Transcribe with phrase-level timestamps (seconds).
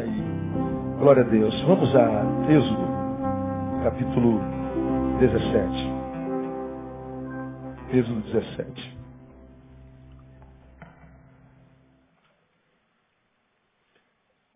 [0.00, 0.22] aí.
[0.98, 1.60] Glória a Deus.
[1.62, 2.86] Vamos a Êxodo,
[3.84, 4.40] capítulo
[5.20, 6.00] 17.
[7.92, 8.98] Êxodo 17.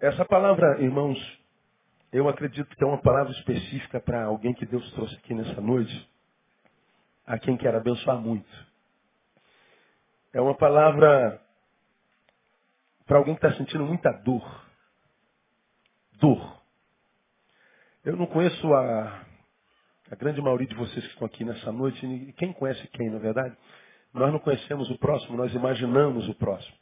[0.01, 1.19] Essa palavra, irmãos,
[2.13, 6.11] eu acredito que é uma palavra específica para alguém que Deus trouxe aqui nessa noite,
[7.27, 8.49] a quem quer abençoar muito.
[10.33, 11.41] É uma palavra
[13.07, 14.64] para alguém que está sentindo muita dor.
[16.21, 16.63] Dor.
[18.05, 19.25] Eu não conheço a,
[20.11, 23.17] a grande maioria de vocês que estão aqui nessa noite, e quem conhece quem, na
[23.17, 23.57] é verdade?
[24.13, 26.77] Nós não conhecemos o próximo, nós imaginamos o próximo.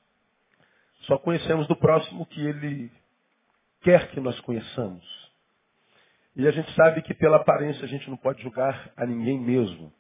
[1.03, 2.91] Só conhecemos do próximo que ele
[3.81, 5.05] quer que nós conheçamos.
[6.37, 9.93] E a gente sabe que pela aparência a gente não pode julgar a ninguém mesmo.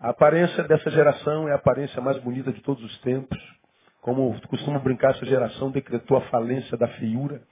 [0.00, 3.38] A aparência dessa geração é a aparência mais bonita de todos os tempos.
[4.00, 7.42] Como costumo brincar, essa geração decretou a falência da feiura.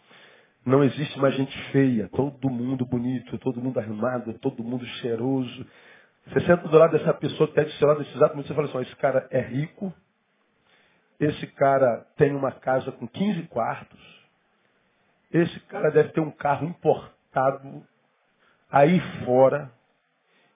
[0.66, 5.64] Não existe mais gente feia, todo mundo bonito, todo mundo arrumado, todo mundo cheiroso.
[6.26, 8.66] Você senta do lado dessa pessoa está do seu lado nesse exato momento, você fala
[8.66, 9.94] assim, esse cara é rico,
[11.20, 14.26] esse cara tem uma casa com 15 quartos,
[15.32, 17.86] esse cara deve ter um carro importado
[18.68, 19.70] aí fora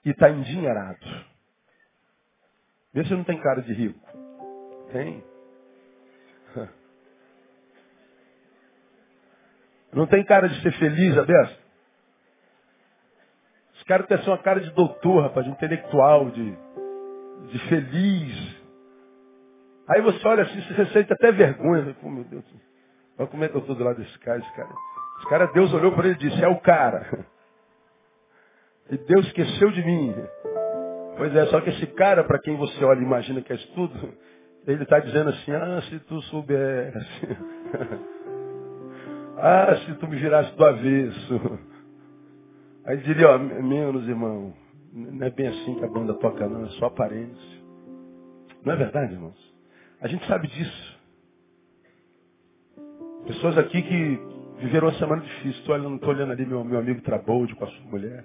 [0.05, 1.07] e está endinheirado.
[2.93, 4.01] Vê se não tem cara de rico.
[4.91, 5.23] Tem.
[9.93, 11.59] Não tem cara de ser feliz, a besta?
[13.75, 16.57] Os caras têm uma cara de doutor, rapaz, de intelectual, de,
[17.49, 18.57] de feliz.
[19.89, 21.97] Aí você olha assim, você sente até vergonha.
[22.01, 22.45] Pô, meu Deus,
[23.19, 24.71] olha como é que eu estou do lado desse cara, esse cara.
[25.19, 27.27] Esse cara, Deus olhou para ele e disse, é o cara.
[28.91, 30.13] E Deus esqueceu de mim.
[31.17, 33.73] Pois é, só que esse cara, para quem você olha e imagina que é isso
[33.73, 34.15] tudo,
[34.67, 36.99] ele está dizendo assim, ah, se tu soubesse.
[39.43, 41.59] Ah, se tu me virasse do avesso.
[42.85, 44.53] Aí diria, ó, menos irmão,
[44.93, 47.61] não é bem assim que a banda toca não, é só aparência.
[48.65, 49.55] Não é verdade, irmãos?
[50.01, 51.01] A gente sabe disso.
[53.27, 54.21] Pessoas aqui que
[54.59, 55.61] viveram uma semana difícil.
[55.61, 58.25] Estou olhando, olhando ali meu, meu amigo Trabold com a sua mulher.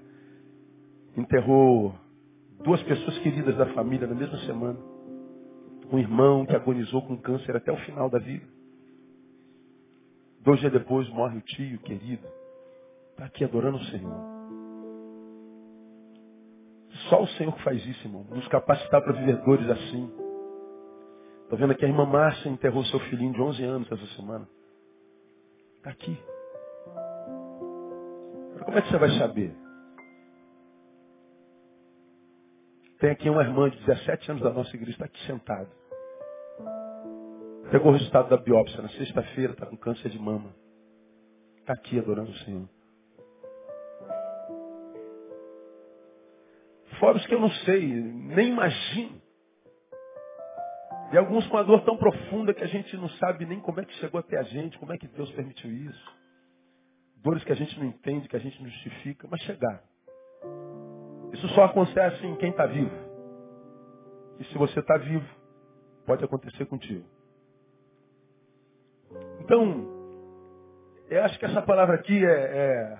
[1.15, 1.95] Enterrou
[2.63, 4.79] duas pessoas queridas da família na mesma semana.
[5.91, 8.45] Um irmão que agonizou com câncer até o final da vida.
[10.45, 12.27] Dois dias depois morre o tio querido.
[13.11, 14.35] Está aqui adorando o Senhor.
[17.09, 18.23] Só o Senhor que faz isso, irmão.
[18.29, 20.11] Nos capacitar para viver dores assim.
[21.43, 24.47] Está vendo aqui a irmã Márcia enterrou seu filhinho de 11 anos essa semana.
[25.77, 26.17] Está aqui.
[28.65, 29.55] Como é que você vai saber?
[32.99, 35.69] Tem aqui uma irmã de 17 anos da nossa igreja, está aqui sentada.
[37.71, 40.53] Pegou o resultado da biópsia na sexta-feira, está com câncer de mama.
[41.57, 42.69] Está aqui adorando o Senhor.
[46.99, 49.21] Fora os que eu não sei, nem imagino.
[51.11, 53.85] E alguns com a dor tão profunda que a gente não sabe nem como é
[53.85, 56.15] que chegou até a gente, como é que Deus permitiu isso.
[57.17, 59.83] Dores que a gente não entende, que a gente não justifica, mas chegar.
[61.33, 62.95] Isso só acontece em quem está vivo.
[64.39, 65.27] E se você está vivo,
[66.05, 67.14] pode acontecer contigo.
[69.45, 69.85] Então,
[71.07, 72.99] eu acho que essa palavra aqui é, é,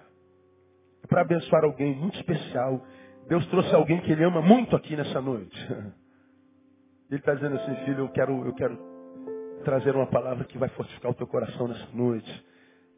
[1.08, 2.86] para abençoar alguém muito especial.
[3.28, 5.58] Deus trouxe alguém que ele ama muito aqui nessa noite.
[7.08, 8.80] Ele está dizendo assim, filho, eu quero, eu quero
[9.64, 12.46] trazer uma palavra que vai fortificar o teu coração nessa noite.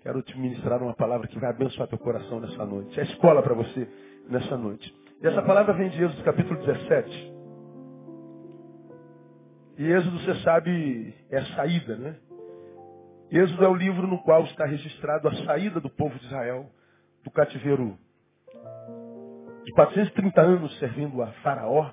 [0.02, 2.98] Quero te ministrar uma palavra que vai abençoar teu coração nessa noite.
[2.98, 3.86] É escola para você
[4.30, 4.96] nessa noite.
[5.22, 7.34] E essa palavra vem de Êxodo capítulo 17.
[9.78, 12.16] E Êxodo, você sabe, é a saída, né?
[13.30, 16.70] Êxodo é o livro no qual está registrado a saída do povo de Israel
[17.24, 17.98] do cativeiro
[19.66, 21.92] de 430 anos servindo a Faraó.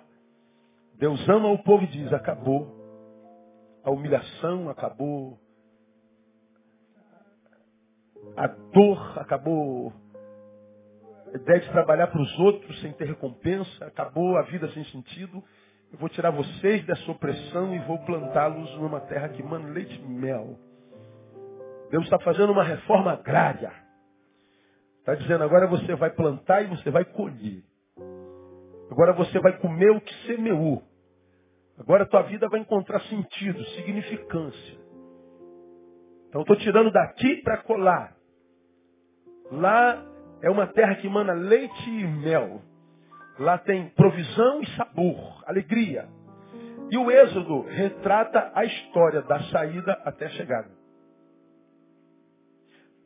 [0.96, 2.72] Deus ama o povo e diz: acabou
[3.82, 5.36] a humilhação, acabou
[8.37, 9.92] a dor, acabou
[11.32, 15.42] a ideia de trabalhar para os outros sem ter recompensa, acabou a vida sem sentido.
[15.92, 20.06] Eu vou tirar vocês dessa opressão e vou plantá-los numa terra que manda leite e
[20.06, 20.56] mel.
[21.94, 23.73] Deus está fazendo uma reforma agrária.
[24.99, 27.62] Está dizendo, agora você vai plantar e você vai colher.
[28.91, 30.82] Agora você vai comer o que semeou.
[31.79, 34.76] Agora a tua vida vai encontrar sentido, significância.
[36.29, 38.17] Então estou tirando daqui para colar.
[39.52, 40.05] Lá
[40.43, 42.61] é uma terra que emana leite e mel.
[43.38, 46.08] Lá tem provisão e sabor, alegria.
[46.90, 50.83] E o Êxodo retrata a história da saída até a chegada.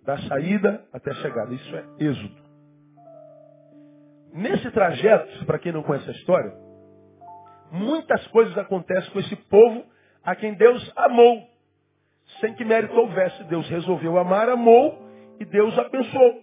[0.08, 1.52] Da saída até a chegada.
[1.52, 2.34] Isso é Êxodo.
[4.32, 6.50] Nesse trajeto, para quem não conhece a história,
[7.70, 9.84] muitas coisas acontecem com esse povo
[10.24, 11.46] a quem Deus amou,
[12.40, 13.44] sem que mérito houvesse.
[13.44, 14.98] Deus resolveu amar, amou
[15.38, 16.42] e Deus abençoou.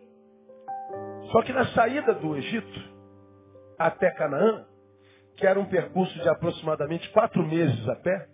[1.31, 2.93] Só que na saída do Egito
[3.79, 4.63] até Canaã,
[5.37, 8.27] que era um percurso de aproximadamente quatro meses a pé,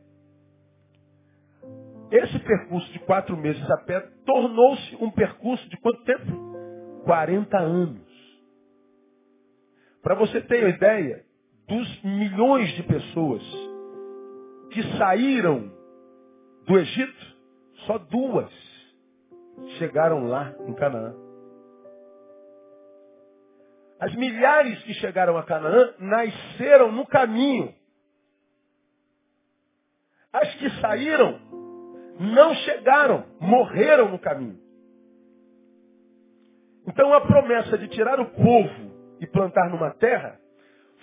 [2.11, 7.03] esse percurso de quatro meses a pé tornou-se um percurso de quanto tempo?
[7.05, 8.11] 40 anos.
[10.03, 11.23] Para você ter uma ideia,
[11.67, 13.41] dos milhões de pessoas
[14.71, 15.71] que saíram
[16.65, 17.37] do Egito,
[17.85, 18.51] só duas
[19.77, 21.15] chegaram lá em Canaã.
[23.99, 27.73] As milhares que chegaram a Canaã nasceram no caminho.
[30.33, 31.39] As que saíram
[32.21, 34.59] não chegaram, morreram no caminho.
[36.87, 40.39] Então a promessa de tirar o povo e plantar numa terra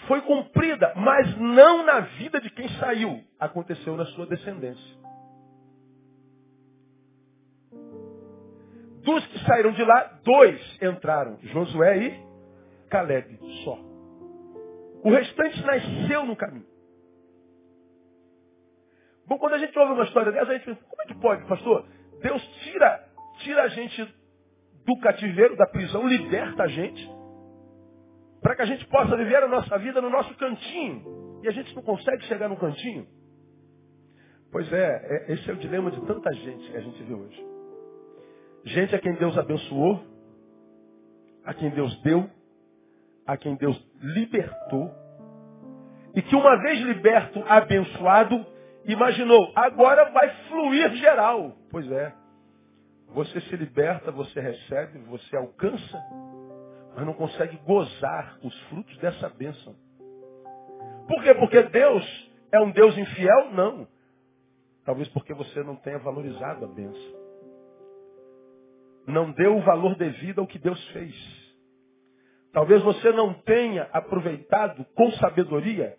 [0.06, 4.98] foi cumprida, mas não na vida de quem saiu, aconteceu na sua descendência.
[9.02, 13.78] Dos que saíram de lá, dois entraram, Josué e Caleb, só.
[15.02, 16.77] O restante nasceu no caminho.
[19.28, 21.46] Bom, quando a gente ouve uma história dessa, a gente pensa, como é que pode,
[21.46, 21.86] pastor?
[22.22, 23.04] Deus tira,
[23.40, 24.14] tira a gente
[24.86, 27.10] do cativeiro, da prisão, liberta a gente,
[28.40, 31.40] para que a gente possa viver a nossa vida no nosso cantinho.
[31.42, 33.06] E a gente não consegue chegar no cantinho.
[34.50, 37.46] Pois é, é, esse é o dilema de tanta gente que a gente vê hoje.
[38.64, 40.02] Gente a quem Deus abençoou,
[41.44, 42.28] a quem Deus deu,
[43.26, 44.90] a quem Deus libertou,
[46.14, 48.44] e que uma vez liberto, abençoado,
[48.88, 51.56] imaginou, agora vai fluir geral.
[51.70, 52.12] Pois é,
[53.08, 55.98] você se liberta, você recebe, você alcança,
[56.96, 59.76] mas não consegue gozar os frutos dessa bênção.
[61.06, 61.34] Por quê?
[61.34, 63.50] Porque Deus é um Deus infiel?
[63.52, 63.86] Não.
[64.84, 67.18] Talvez porque você não tenha valorizado a bênção.
[69.06, 71.14] Não deu o valor devido ao que Deus fez.
[72.52, 75.96] Talvez você não tenha aproveitado com sabedoria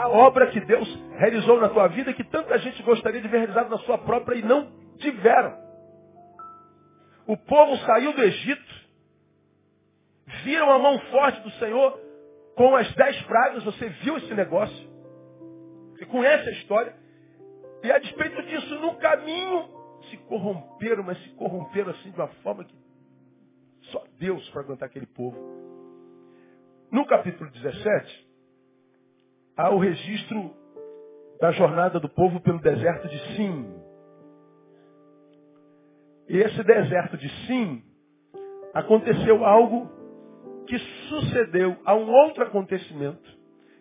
[0.00, 0.88] a obra que Deus
[1.18, 4.42] realizou na tua vida que tanta gente gostaria de ver realizado na sua própria e
[4.42, 5.58] não tiveram.
[7.26, 8.80] O povo saiu do Egito
[10.42, 12.00] viram a mão forte do Senhor
[12.56, 14.90] com as dez pragas, você viu esse negócio.
[15.92, 16.94] Você conhece a história.
[17.82, 19.68] E a despeito disso, no caminho,
[20.08, 22.74] se corromperam, mas se corromperam assim de uma forma que
[23.90, 25.36] só Deus para aguentar aquele povo.
[26.90, 28.29] No capítulo 17,
[29.60, 30.50] há o registro
[31.40, 33.74] da jornada do povo pelo deserto de Sim.
[36.28, 37.82] E esse deserto de Sim
[38.72, 39.90] aconteceu algo
[40.66, 43.28] que sucedeu a um outro acontecimento,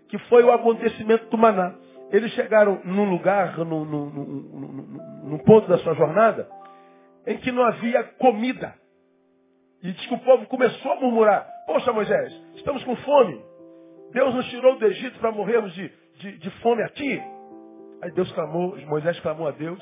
[0.07, 1.75] que foi o acontecimento do maná.
[2.11, 4.27] Eles chegaram num lugar, no, no, no,
[5.29, 6.49] no ponto da sua jornada,
[7.27, 8.73] em que não havia comida.
[9.83, 13.48] E diz que o povo começou a murmurar, poxa Moisés, estamos com fome.
[14.11, 17.21] Deus nos tirou do Egito para morrermos de, de, de fome aqui.
[18.01, 19.81] Aí Deus clamou, Moisés clamou a Deus.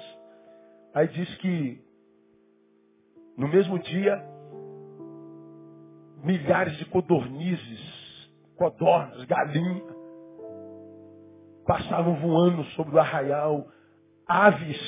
[0.93, 1.81] Aí diz que
[3.38, 4.24] no mesmo dia
[6.24, 9.96] milhares de codornizes, codornas, galinhas,
[11.65, 13.67] passavam voando sobre o arraial,
[14.27, 14.81] aves,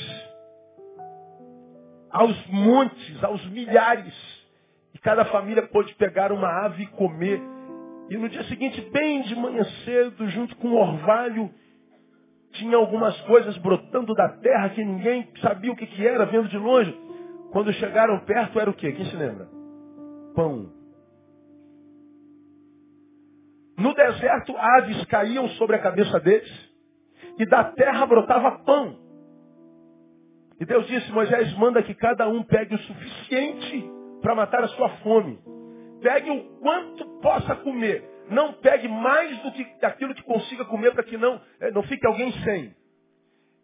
[2.09, 4.13] aos montes, aos milhares.
[4.93, 7.39] E cada família pôde pegar uma ave e comer.
[8.09, 11.49] E no dia seguinte, bem de manhã cedo, junto com o orvalho,
[12.53, 16.57] tinha algumas coisas brotando da terra que ninguém sabia o que, que era, vendo de
[16.57, 16.91] longe.
[17.51, 18.91] Quando chegaram perto, era o quê?
[18.91, 19.47] Quem se lembra?
[20.35, 20.71] Pão.
[23.77, 26.69] No deserto, aves caíam sobre a cabeça deles
[27.37, 28.97] e da terra brotava pão.
[30.59, 33.89] E Deus disse, Moisés, manda que cada um pegue o suficiente
[34.21, 35.39] para matar a sua fome.
[36.01, 38.03] Pegue o quanto possa comer.
[38.29, 42.05] Não pegue mais do que aquilo que consiga comer para que não, eh, não fique
[42.05, 42.75] alguém sem.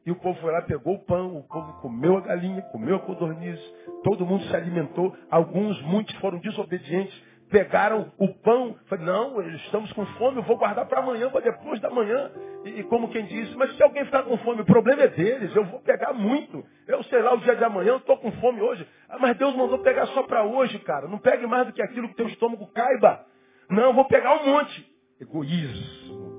[0.06, 3.00] E o povo foi lá, pegou o pão, o povo comeu a galinha, comeu a
[3.00, 3.60] codorniz,
[4.04, 7.20] todo mundo se alimentou, alguns, muitos foram desobedientes,
[7.56, 11.80] pegaram o pão, falaram, não, estamos com fome, eu vou guardar para amanhã, para depois
[11.80, 12.30] da manhã.
[12.66, 15.56] E, e, como quem diz, mas se alguém ficar com fome, o problema é deles,
[15.56, 16.66] eu vou pegar muito.
[16.86, 18.86] Eu sei lá, o dia de amanhã, eu estou com fome hoje.
[19.08, 21.08] Ah, mas Deus mandou pegar só para hoje, cara.
[21.08, 23.26] Não pegue mais do que aquilo que teu estômago caiba.
[23.70, 24.94] Não, eu vou pegar um monte.
[25.22, 26.36] Egoísmo.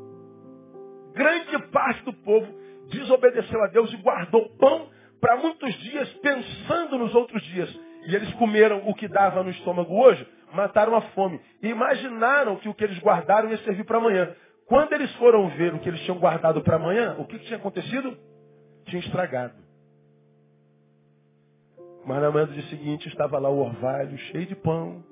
[1.14, 2.46] grande parte do povo
[2.90, 7.74] desobedeceu a Deus e guardou pão para muitos dias, pensando nos outros dias.
[8.06, 11.40] E eles comeram o que dava no estômago hoje, mataram a fome.
[11.62, 14.34] E imaginaram que o que eles guardaram ia servir para amanhã.
[14.66, 17.58] Quando eles foram ver o que eles tinham guardado para amanhã, o que, que tinha
[17.58, 18.16] acontecido?
[18.86, 19.54] Tinha estragado.
[22.04, 25.04] Mas na manhã do dia seguinte estava lá o orvalho cheio de pão,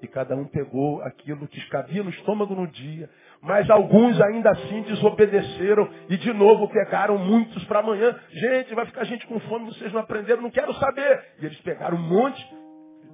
[0.00, 3.10] e cada um pegou aquilo que cabia no estômago no dia.
[3.40, 8.18] Mas alguns ainda assim desobedeceram e de novo pegaram muitos para amanhã.
[8.30, 11.24] Gente, vai ficar gente com fome, vocês não aprenderam, não quero saber.
[11.40, 12.44] E eles pegaram um monte,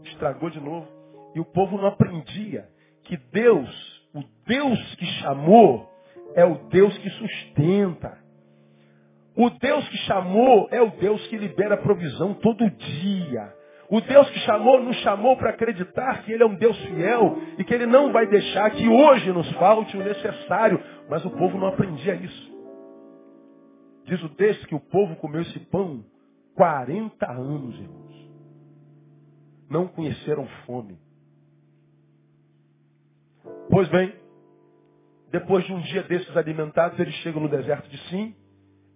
[0.04, 0.86] estragou de novo.
[1.34, 2.68] E o povo não aprendia
[3.04, 3.68] que Deus,
[4.14, 5.90] o Deus que chamou,
[6.34, 8.18] é o Deus que sustenta.
[9.36, 13.52] O Deus que chamou é o Deus que libera provisão todo dia.
[13.90, 17.64] O Deus que chamou, nos chamou para acreditar que Ele é um Deus fiel e
[17.64, 20.82] que Ele não vai deixar que hoje nos falte o necessário.
[21.08, 22.54] Mas o povo não aprendia isso.
[24.06, 26.04] Diz o texto que o povo comeu esse pão
[26.54, 28.30] 40 anos, irmãos.
[29.68, 31.03] Não conheceram fome.
[33.70, 34.14] Pois bem,
[35.30, 38.34] depois de um dia desses alimentados, eles chegam no deserto de Sim,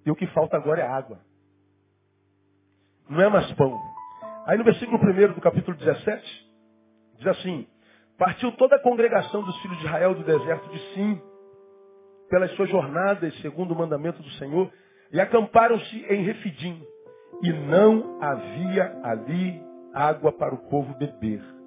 [0.06, 1.18] e o que falta agora é água.
[3.08, 3.76] Não é mais pão.
[4.46, 6.50] Aí no versículo 1 do capítulo 17,
[7.16, 7.66] diz assim,
[8.16, 11.20] Partiu toda a congregação dos filhos de Israel do deserto de Sim,
[12.28, 14.70] pelas suas jornadas, segundo o mandamento do Senhor,
[15.12, 16.82] e acamparam-se em Refidim,
[17.42, 19.62] e não havia ali
[19.94, 21.57] água para o povo beber.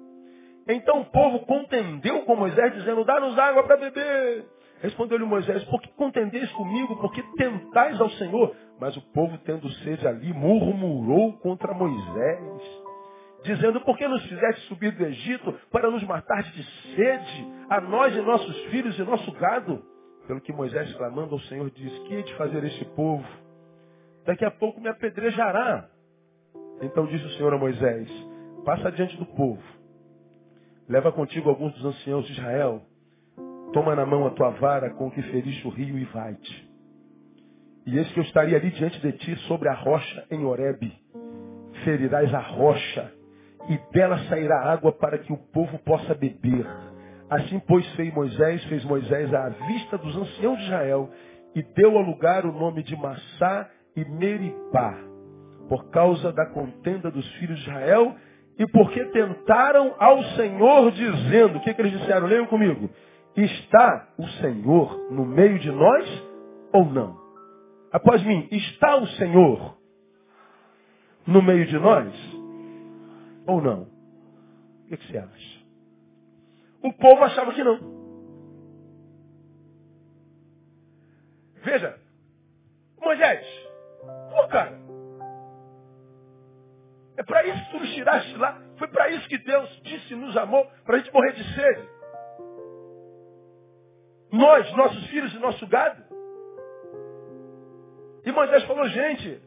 [0.68, 4.44] Então o povo contendeu com Moisés, dizendo, dá-nos água para beber.
[4.80, 6.96] Respondeu-lhe Moisés, por que contendeis comigo?
[6.96, 8.54] Por que tentais ao Senhor?
[8.80, 12.62] Mas o povo, tendo sede ali, murmurou contra Moisés,
[13.44, 16.64] dizendo, por que nos fizeste subir do Egito para nos matar de
[16.96, 19.84] sede, a nós e nossos filhos e nosso gado?
[20.26, 23.24] Pelo que Moisés, clamando ao Senhor, diz, que hei de fazer este povo?
[24.24, 25.88] Daqui a pouco me apedrejará.
[26.80, 28.08] Então disse o Senhor a Moisés,
[28.64, 29.62] passa diante do povo,
[30.88, 32.82] leva contigo alguns dos anciãos de Israel,
[33.72, 36.70] Toma na mão a tua vara com que feriste o rio e vai-te.
[37.86, 40.92] E eis que eu estaria ali diante de ti sobre a rocha em Horebe.
[41.82, 43.10] Ferirás a rocha
[43.68, 46.66] e dela sairá água para que o povo possa beber.
[47.30, 51.10] Assim, pois, fez Moisés, fez Moisés à vista dos anciãos de Israel
[51.54, 54.94] e deu ao lugar o nome de Massá e Meribá,
[55.66, 58.14] por causa da contenda dos filhos de Israel
[58.58, 62.26] e porque tentaram ao Senhor dizendo, o que, que eles disseram?
[62.26, 62.90] Leiam comigo.
[63.36, 66.22] Está o Senhor no meio de nós
[66.72, 67.18] ou não?
[67.90, 69.76] Após mim, está o Senhor
[71.26, 72.12] no meio de nós
[73.46, 73.82] ou não?
[73.82, 75.62] O que, você acha?
[76.82, 78.02] O povo achava que não.
[81.62, 81.98] Veja,
[83.00, 83.46] Moisés,
[84.30, 84.78] pô cara,
[87.16, 90.36] é para isso que tu nos tiraste lá, foi para isso que Deus disse, nos
[90.36, 91.88] amou, para a gente morrer de sede.
[94.32, 96.02] Nós, nossos filhos e nosso gado.
[98.24, 99.42] E Moisés falou, gente,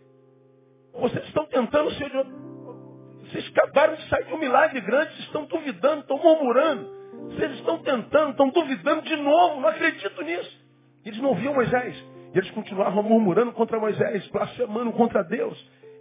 [0.93, 5.45] vocês estão tentando ser de Vocês acabaram de sair de um milagre grande, vocês estão
[5.45, 6.95] duvidando, estão murmurando.
[7.31, 10.65] Vocês estão tentando, estão duvidando de novo, não acredito nisso.
[11.03, 11.95] Eles não viam Moisés.
[12.33, 15.57] E eles continuavam murmurando contra Moisés, blasfemando contra Deus.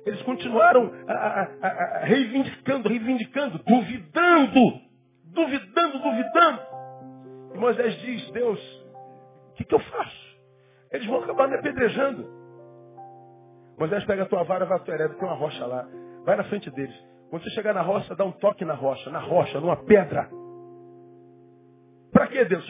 [0.07, 4.81] Eles continuaram a, a, a, reivindicando, reivindicando, duvidando,
[5.25, 6.61] duvidando, duvidando.
[7.55, 8.61] E Moisés diz, Deus,
[9.51, 10.25] o que, que eu faço?
[10.93, 12.29] Eles vão acabar me apedrejando.
[13.79, 15.89] Moisés pega a tua vara, vai a tua hereda, tem uma rocha lá.
[16.25, 16.95] Vai na frente deles.
[17.31, 20.29] Quando você chegar na rocha, dá um toque na rocha, na rocha, numa pedra.
[22.13, 22.65] Para que Deus?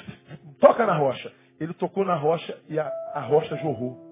[0.60, 1.30] Toca na rocha.
[1.60, 4.03] Ele tocou na rocha e a, a rocha jorrou.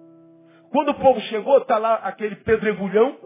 [0.72, 3.16] Quando o povo chegou, está lá aquele pedregulhão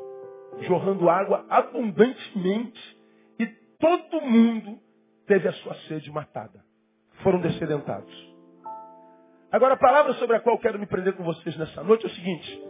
[0.62, 2.98] jorrando água abundantemente.
[3.38, 3.46] E
[3.78, 4.78] todo mundo
[5.26, 6.66] teve a sua sede matada
[7.22, 8.34] foram descedentados.
[9.50, 12.14] Agora, a palavra sobre a qual quero me prender com vocês nessa noite é o
[12.14, 12.62] seguinte.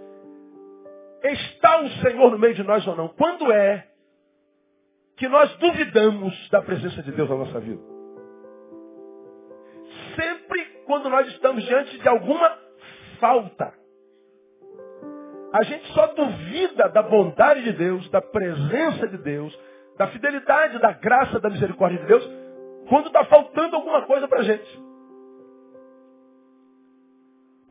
[1.22, 3.08] Está o Senhor no meio de nós ou não?
[3.08, 3.86] Quando é
[5.16, 7.82] que nós duvidamos da presença de Deus na nossa vida?
[10.14, 12.58] Sempre quando nós estamos diante de alguma
[13.18, 13.74] falta.
[15.56, 19.58] A gente só duvida da bondade de Deus, da presença de Deus,
[19.96, 22.30] da fidelidade, da graça, da misericórdia de Deus,
[22.90, 24.82] quando está faltando alguma coisa para a gente.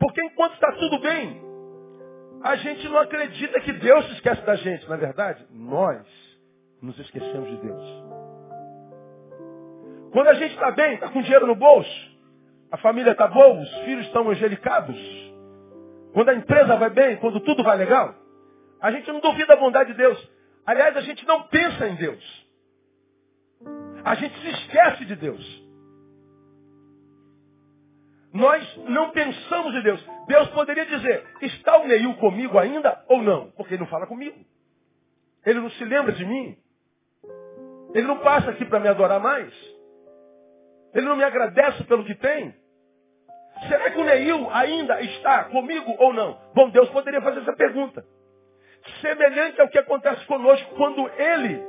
[0.00, 1.40] Porque enquanto está tudo bem,
[2.42, 4.88] a gente não acredita que Deus se esquece da gente.
[4.90, 6.04] Na verdade, nós
[6.82, 8.04] nos esquecemos de Deus.
[10.10, 12.10] Quando a gente está bem, está com dinheiro no bolso,
[12.72, 14.96] a família está boa, os filhos estão angelicados,
[16.16, 18.14] quando a empresa vai bem, quando tudo vai legal,
[18.80, 20.30] a gente não duvida da bondade de Deus.
[20.64, 22.46] Aliás, a gente não pensa em Deus.
[24.02, 25.62] A gente se esquece de Deus.
[28.32, 30.02] Nós não pensamos em Deus.
[30.26, 33.50] Deus poderia dizer, está o Neil comigo ainda ou não?
[33.50, 34.42] Porque ele não fala comigo.
[35.44, 36.56] Ele não se lembra de mim.
[37.92, 39.52] Ele não passa aqui para me adorar mais.
[40.94, 42.54] Ele não me agradece pelo que tem.
[43.68, 46.38] Será que o Neil ainda está comigo ou não?
[46.54, 48.04] Bom, Deus poderia fazer essa pergunta.
[49.00, 51.62] Semelhante ao que acontece conosco quando Ele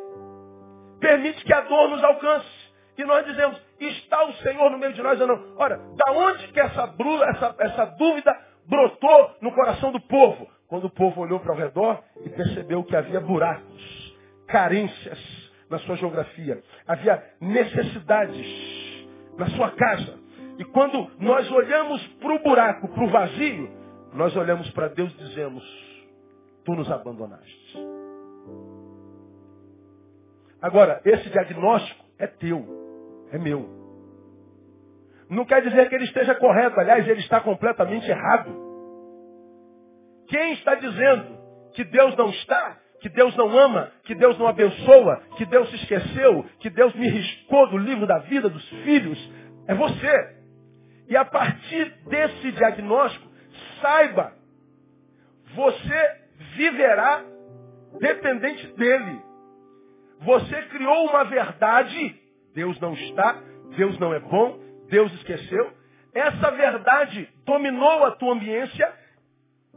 [1.00, 2.68] permite que a dor nos alcance.
[2.98, 5.56] E nós dizemos, está o Senhor no meio de nós ou não?
[5.58, 6.94] Ora, da onde que essa,
[7.30, 8.36] essa, essa dúvida
[8.66, 10.48] brotou no coração do povo?
[10.68, 14.16] Quando o povo olhou para o redor e percebeu que havia buracos,
[14.48, 16.62] carências na sua geografia.
[16.88, 20.27] Havia necessidades na sua casa.
[20.58, 23.70] E quando nós olhamos para o buraco, para o vazio,
[24.14, 25.64] nós olhamos para Deus e dizemos,
[26.66, 27.78] tu nos abandonaste.
[30.62, 32.78] Agora, esse diagnóstico é teu
[33.32, 33.70] é meu.
[35.30, 38.50] Não quer dizer que ele esteja correto, aliás, ele está completamente errado.
[40.28, 41.38] Quem está dizendo
[41.74, 45.76] que Deus não está, que Deus não ama, que Deus não abençoa, que Deus se
[45.76, 49.32] esqueceu, que Deus me riscou do livro da vida dos filhos,
[49.68, 50.37] é você.
[51.08, 53.28] E a partir desse diagnóstico,
[53.82, 54.34] saiba,
[55.56, 56.22] você
[56.56, 57.24] viverá
[58.00, 59.22] dependente dele.
[60.20, 63.40] Você criou uma verdade Deus não está,
[63.78, 64.58] Deus não é bom,
[64.90, 65.72] Deus esqueceu.
[66.12, 68.92] Essa verdade dominou a tua ambiência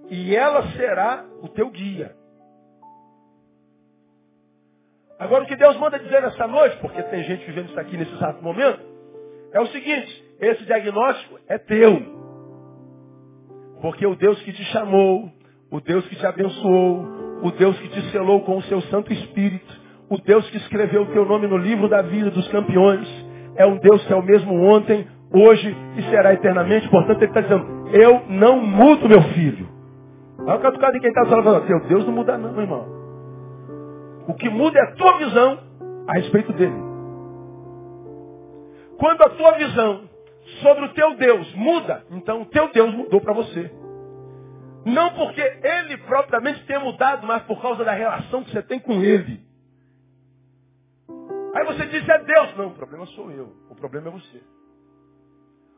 [0.09, 2.17] e ela será o teu guia.
[5.19, 8.15] Agora o que Deus manda dizer nessa noite, porque tem gente vivendo isso aqui nesse
[8.15, 8.81] exato momento,
[9.53, 12.03] é o seguinte, esse diagnóstico é teu.
[13.81, 15.31] Porque o Deus que te chamou,
[15.71, 17.07] o Deus que te abençoou,
[17.43, 21.07] o Deus que te selou com o seu Santo Espírito, o Deus que escreveu o
[21.07, 23.09] teu nome no livro da vida dos campeões
[23.57, 26.89] é um Deus que é o mesmo ontem, hoje e será eternamente.
[26.89, 29.69] Portanto, ele está dizendo, eu não mudo meu filho.
[30.41, 32.87] Olha o catucado de quem está falando, teu Deus não muda não, irmão.
[34.27, 35.59] O que muda é a tua visão
[36.07, 36.91] a respeito dele.
[38.99, 40.10] Quando a tua visão
[40.61, 43.71] sobre o teu Deus muda, então o teu Deus mudou para você.
[44.85, 49.03] Não porque ele propriamente tenha mudado, mas por causa da relação que você tem com
[49.03, 49.41] ele.
[51.55, 52.57] Aí você diz, é Deus.
[52.57, 53.53] Não, o problema sou eu.
[53.69, 54.43] O problema é você.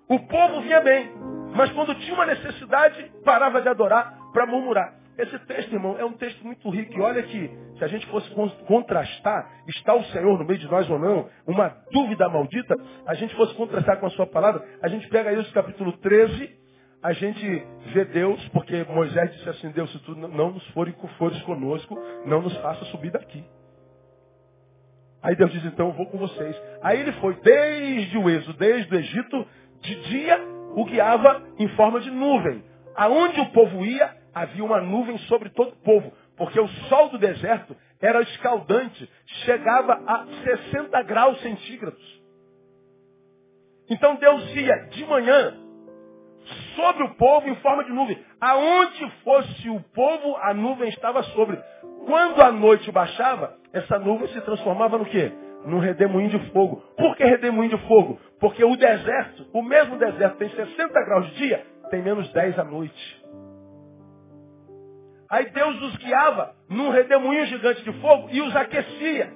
[0.08, 1.10] O povo vinha bem.
[1.54, 4.94] Mas quando tinha uma necessidade, parava de adorar para murmurar.
[5.18, 6.94] Esse texto, irmão, é um texto muito rico.
[6.94, 8.28] E olha que, se a gente fosse
[8.66, 12.74] contrastar, está o Senhor no meio de nós ou não, uma dúvida maldita,
[13.06, 16.62] a gente fosse contrastar com a sua palavra, a gente pega isso, capítulo 13,
[17.02, 21.40] a gente vê Deus, porque Moisés disse assim, Deus, se tu não nos fores, fores
[21.42, 23.44] conosco, não nos faça subir daqui.
[25.22, 26.56] Aí Deus diz, então eu vou com vocês.
[26.82, 29.46] Aí ele foi desde o êxodo, desde o Egito,
[29.80, 30.40] de dia
[30.74, 32.64] o guiava em forma de nuvem.
[32.96, 36.12] Aonde o povo ia, havia uma nuvem sobre todo o povo.
[36.36, 39.08] Porque o sol do deserto era escaldante,
[39.44, 42.22] chegava a 60 graus centígrados.
[43.88, 45.54] Então Deus ia de manhã
[46.74, 48.18] sobre o povo em forma de nuvem.
[48.40, 51.58] Aonde fosse o povo, a nuvem estava sobre.
[52.06, 55.32] Quando a noite baixava, essa nuvem se transformava no quê?
[55.64, 56.82] Num redemoinho de fogo.
[56.96, 58.18] Por que redemoinho de fogo?
[58.40, 62.64] Porque o deserto, o mesmo deserto tem 60 graus de dia, tem menos 10 à
[62.64, 63.21] noite.
[65.32, 69.32] Aí Deus os guiava num redemoinho gigante de fogo e os aquecia.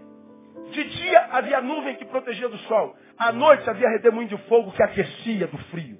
[0.70, 2.94] De dia havia nuvem que protegia do sol.
[3.16, 5.96] À noite havia redemoinho de fogo que aquecia do frio.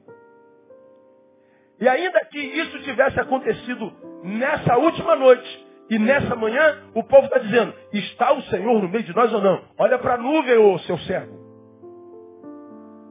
[1.81, 3.91] E ainda que isso tivesse acontecido
[4.23, 9.05] nessa última noite, e nessa manhã, o povo está dizendo, está o Senhor no meio
[9.05, 9.65] de nós ou não?
[9.79, 11.33] Olha para a nuvem, ô seu servo.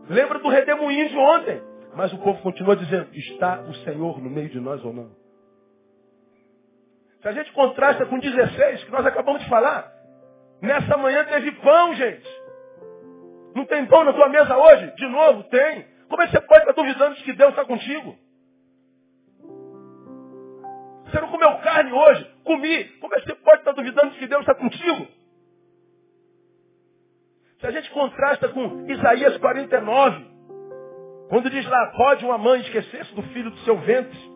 [0.08, 1.62] Lembra do redemoinho de ontem.
[1.96, 5.25] Mas o povo continua dizendo, está o Senhor no meio de nós ou não?
[7.26, 9.92] Se a gente contrasta com 16, que nós acabamos de falar,
[10.62, 12.30] nessa manhã teve pão, gente.
[13.56, 14.94] Não tem pão na tua mesa hoje?
[14.96, 15.88] De novo, tem.
[16.08, 18.16] Como é que você pode estar duvidando de que Deus está contigo?
[21.06, 22.32] Você não comeu carne hoje?
[22.44, 22.84] Comi.
[23.00, 25.08] Como é que você pode estar duvidando de que Deus está contigo?
[27.60, 30.26] Se a gente contrasta com Isaías 49,
[31.30, 34.35] quando diz lá, pode uma mãe esquecer-se do filho do seu ventre,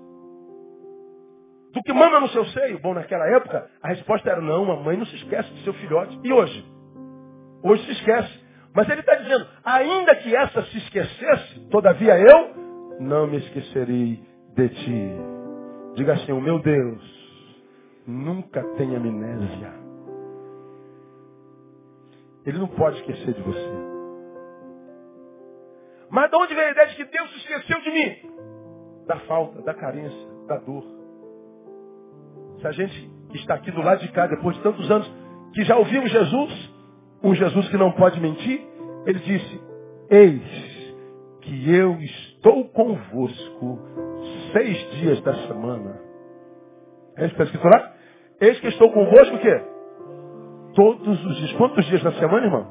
[1.74, 2.80] do que mama no seu seio?
[2.80, 6.20] Bom, naquela época, a resposta era não, a mãe não se esquece do seu filhote.
[6.24, 6.66] E hoje?
[7.64, 8.50] Hoje se esquece.
[8.74, 14.24] Mas ele está dizendo, ainda que essa se esquecesse, todavia eu não me esquecerei
[14.56, 15.40] de ti
[15.96, 17.02] Diga assim, o meu Deus
[18.06, 19.74] nunca tem amnésia.
[22.46, 23.72] Ele não pode esquecer de você.
[26.10, 29.06] Mas de onde vem a ideia de que Deus se esqueceu de mim?
[29.08, 30.99] Da falta, da carência, da dor.
[32.60, 35.12] Se a gente está aqui do lado de cá, depois de tantos anos,
[35.54, 36.74] que já ouvimos Jesus,
[37.24, 38.62] um Jesus que não pode mentir,
[39.06, 39.62] ele disse,
[40.10, 40.70] eis
[41.42, 43.80] que eu estou convosco
[44.52, 46.00] seis dias da semana.
[47.18, 47.94] É isso que está escrito lá?
[48.42, 49.62] Eis que estou convosco o quê?
[50.76, 51.54] Todos os dias.
[51.54, 52.68] Quantos dias da semana, irmão?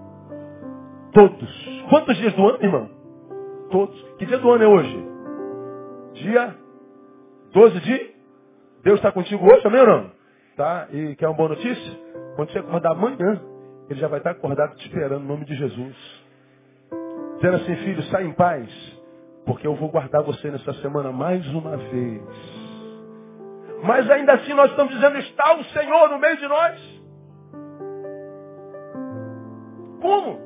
[1.12, 1.82] Todos.
[1.90, 2.90] Quantos dias do ano, irmão?
[3.70, 4.02] Todos.
[4.18, 5.08] Que dia do ano é hoje?
[6.14, 6.54] Dia
[7.52, 8.17] 12 de?
[8.82, 10.10] Deus está contigo hoje também ou não?
[10.56, 10.88] Tá?
[10.90, 11.98] E quer uma boa notícia?
[12.36, 13.40] Quando você acordar amanhã,
[13.90, 15.96] ele já vai estar acordado te esperando no nome de Jesus.
[17.36, 18.68] Dizendo assim, filho, sai em paz,
[19.46, 22.22] porque eu vou guardar você nessa semana mais uma vez.
[23.82, 27.02] Mas ainda assim nós estamos dizendo, está o Senhor no meio de nós.
[30.00, 30.40] Como?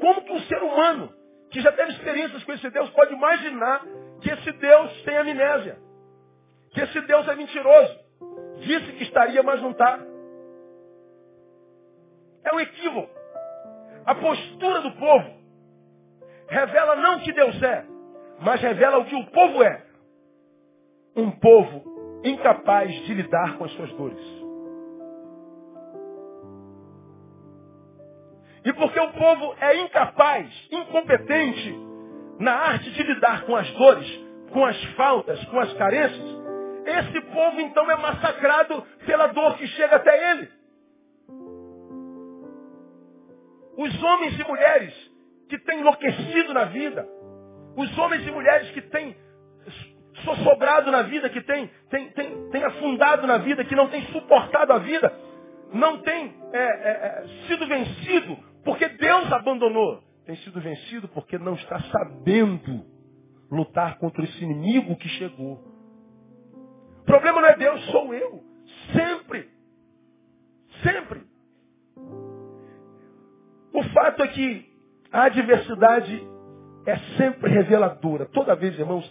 [0.00, 1.10] Como que um ser humano
[1.50, 3.82] que já teve experiências com esse Deus pode imaginar
[4.20, 5.83] que esse Deus tem amnésia?
[6.74, 7.98] Que esse Deus é mentiroso?
[8.58, 9.98] Disse que estaria, mas não está.
[12.44, 13.14] É um equívoco.
[14.04, 15.30] A postura do povo
[16.48, 17.86] revela não o que Deus é,
[18.40, 19.82] mas revela o que o povo é.
[21.16, 24.44] Um povo incapaz de lidar com as suas dores.
[28.64, 31.78] E porque o povo é incapaz, incompetente
[32.40, 34.20] na arte de lidar com as dores,
[34.52, 36.33] com as faltas, com as carências,
[36.84, 40.48] esse povo então é massacrado pela dor que chega até ele.
[43.76, 45.12] Os homens e mulheres
[45.48, 47.06] que têm enlouquecido na vida,
[47.76, 49.16] os homens e mulheres que têm
[50.24, 54.72] sossobrado na vida, que têm, têm, têm, têm afundado na vida, que não têm suportado
[54.72, 55.12] a vida,
[55.72, 60.02] não têm é, é, é sido vencido porque Deus abandonou.
[60.24, 62.84] Tem sido vencido porque não está sabendo
[63.50, 65.73] lutar contra esse inimigo que chegou.
[67.04, 68.42] O problema não é Deus, sou eu.
[68.94, 69.50] Sempre.
[70.82, 71.22] Sempre.
[73.74, 74.72] O fato é que
[75.12, 76.26] a adversidade
[76.86, 78.24] é sempre reveladora.
[78.26, 79.10] Toda vez, irmãos,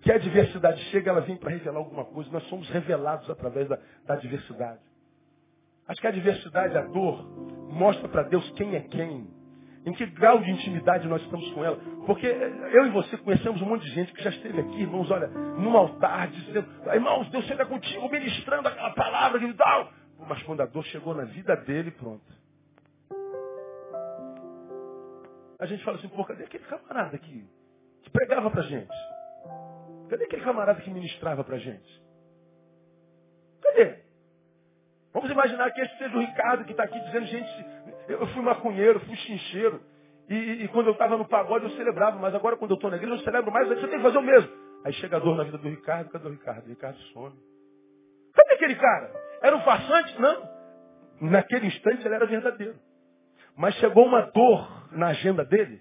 [0.00, 2.30] que a adversidade chega, ela vem para revelar alguma coisa.
[2.30, 4.80] Nós somos revelados através da, da adversidade.
[5.88, 7.26] Acho que a adversidade, a dor,
[7.72, 9.26] mostra para Deus quem é quem.
[9.86, 11.76] Em que grau de intimidade nós estamos com ela.
[12.06, 15.28] Porque eu e você conhecemos um monte de gente que já esteve aqui, irmãos, olha,
[15.28, 19.90] num altar, dizendo, irmãos, Deus chega contigo, ministrando aquela palavra que dá.
[20.26, 22.24] Mas quando a dor chegou na vida dele, pronto.
[25.58, 27.48] A gente fala assim, pô, cadê aquele camarada que,
[28.02, 28.92] que pregava pra gente?
[30.08, 32.02] Cadê aquele camarada que ministrava pra gente?
[33.62, 33.98] Cadê?
[35.12, 37.66] Vamos imaginar que esse seja o Ricardo que está aqui dizendo, gente,
[38.08, 39.80] eu fui maconheiro, fui chincheiro.
[40.28, 42.96] E, e quando eu estava no pagode eu celebrava, mas agora quando eu estou na
[42.96, 44.50] igreja eu celebro mais, você tem que fazer o mesmo.
[44.84, 46.66] Aí chega a dor na vida do Ricardo, cadê o Ricardo?
[46.66, 47.34] O Ricardo some.
[48.34, 49.12] Cadê aquele cara?
[49.42, 50.20] Era um farsante?
[50.20, 50.48] Não.
[51.20, 52.74] Naquele instante ele era verdadeiro.
[53.56, 55.80] Mas chegou uma dor na agenda dele,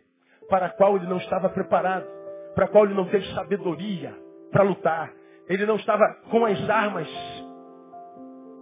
[0.49, 2.07] para a qual ele não estava preparado,
[2.53, 4.15] para a qual ele não teve sabedoria
[4.51, 5.11] para lutar.
[5.49, 7.09] Ele não estava com as armas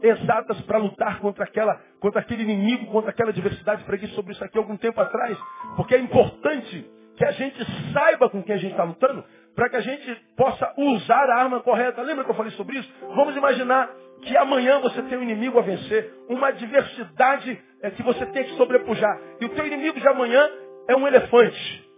[0.02, 3.84] exatas para lutar contra aquela, contra aquele inimigo, contra aquela adversidade.
[3.84, 5.38] Preguei sobre isso aqui algum tempo atrás,
[5.76, 9.24] porque é importante que a gente saiba com quem a gente está lutando,
[9.56, 12.02] para que a gente possa usar a arma correta.
[12.02, 12.92] Lembra que eu falei sobre isso?
[13.16, 13.90] Vamos imaginar
[14.22, 18.56] que amanhã você tem um inimigo a vencer, uma adversidade é, que você tem que
[18.56, 19.20] sobrepujar.
[19.40, 20.50] E o teu inimigo de amanhã
[20.88, 21.92] é um elefante.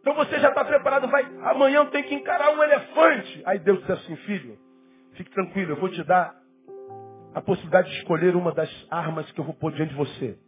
[0.00, 3.42] Então você já está preparado, vai, amanhã eu tenho que encarar um elefante.
[3.44, 4.56] Aí Deus diz assim, filho,
[5.16, 6.34] Fique tranquilo, eu vou te dar
[7.34, 10.38] a possibilidade de escolher uma das armas que eu vou pôr diante de você.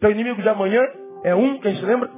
[0.00, 0.80] Teu inimigo de amanhã
[1.24, 2.10] é um, quem se lembra?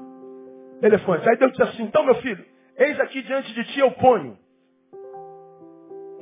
[0.83, 1.29] Elefante.
[1.29, 2.45] Aí Deus diz assim, então meu filho,
[2.77, 4.39] eis aqui diante de ti eu ponho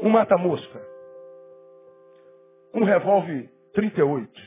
[0.01, 0.81] um mata-mosca,
[2.75, 4.42] um revólver 38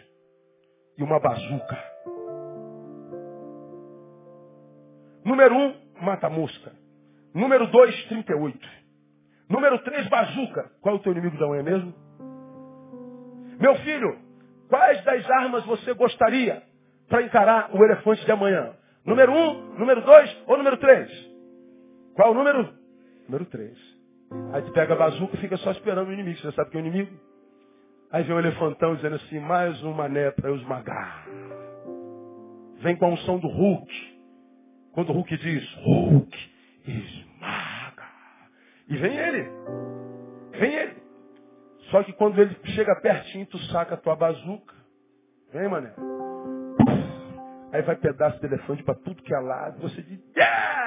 [0.97, 1.95] e uma bazuca.
[5.23, 6.71] Número um, mata-mosca.
[7.33, 8.84] Número dois, 38.
[9.49, 10.71] Número 3, bazuca.
[10.81, 11.93] Qual é o teu inimigo da manhã mesmo?
[13.59, 14.17] Meu filho,
[14.69, 16.63] quais das armas você gostaria
[17.07, 18.73] para encarar o elefante de amanhã?
[19.05, 21.09] Número 1, um, número 2 ou número 3?
[22.15, 22.73] Qual o número?
[23.27, 23.95] Número 3.
[24.53, 26.39] Aí tu pega a bazuca e fica só esperando o inimigo.
[26.39, 27.11] Você sabe que é o inimigo?
[28.11, 31.27] Aí vem o elefantão dizendo assim, mais um mané para eu esmagar.
[32.79, 34.15] Vem com a unção do Hulk.
[34.93, 36.37] Quando o Hulk diz, Hulk,
[36.87, 37.34] esmaga.
[38.87, 39.49] E vem ele.
[40.51, 41.03] Vem ele.
[41.91, 44.73] Só que quando ele chega pertinho, tu saca a tua bazuca.
[45.51, 45.93] Vem, mané.
[47.71, 49.81] Aí vai pedaço de elefante para tudo que é lado.
[49.81, 50.85] Você diz, yeah!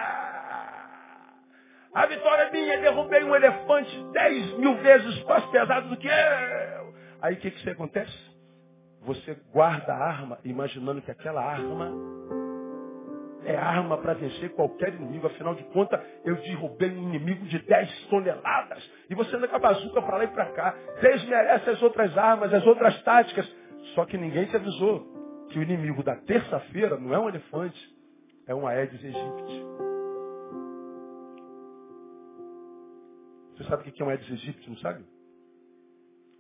[1.95, 6.95] a vitória é minha, derrubei um elefante dez mil vezes mais pesado do que eu.
[7.21, 8.13] Aí o que, que acontece?
[9.03, 11.93] Você guarda a arma imaginando que aquela arma
[13.45, 15.27] é arma para vencer qualquer inimigo.
[15.27, 18.91] Afinal de contas, eu derrubei um inimigo de 10 toneladas.
[19.09, 20.75] E você anda com a bazuca para lá e para cá.
[21.01, 23.49] Desmerece as outras armas, as outras táticas.
[23.95, 25.07] Só que ninguém te avisou
[25.51, 27.79] que o inimigo da terça-feira não é um elefante,
[28.47, 29.67] é um Aedes aegypti.
[33.57, 35.05] Você sabe o que é um Aedes aegypti, não sabe?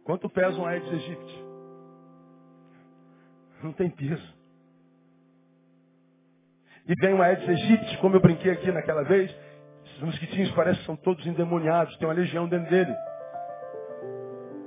[0.04, 1.44] Quanto pesa um Aedes aegypti?
[3.62, 4.38] Não tem peso.
[6.88, 9.31] E vem um Aedes aegypti, como eu brinquei aqui naquela vez.
[9.85, 12.94] Esses mosquitinhos parecem que são todos endemoniados, tem uma legião dentro dele.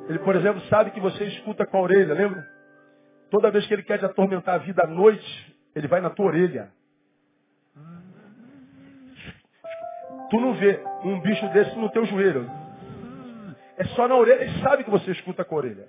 [0.08, 2.46] Ele, por exemplo, sabe que você escuta com a orelha, lembra?
[3.32, 6.28] Toda vez que ele quer te atormentar a vida à noite, ele vai na tua
[6.28, 6.72] orelha.
[10.30, 12.48] Tu não vê um bicho desse no teu joelho.
[13.78, 15.88] É só na orelha, ele sabe que você escuta com a orelha.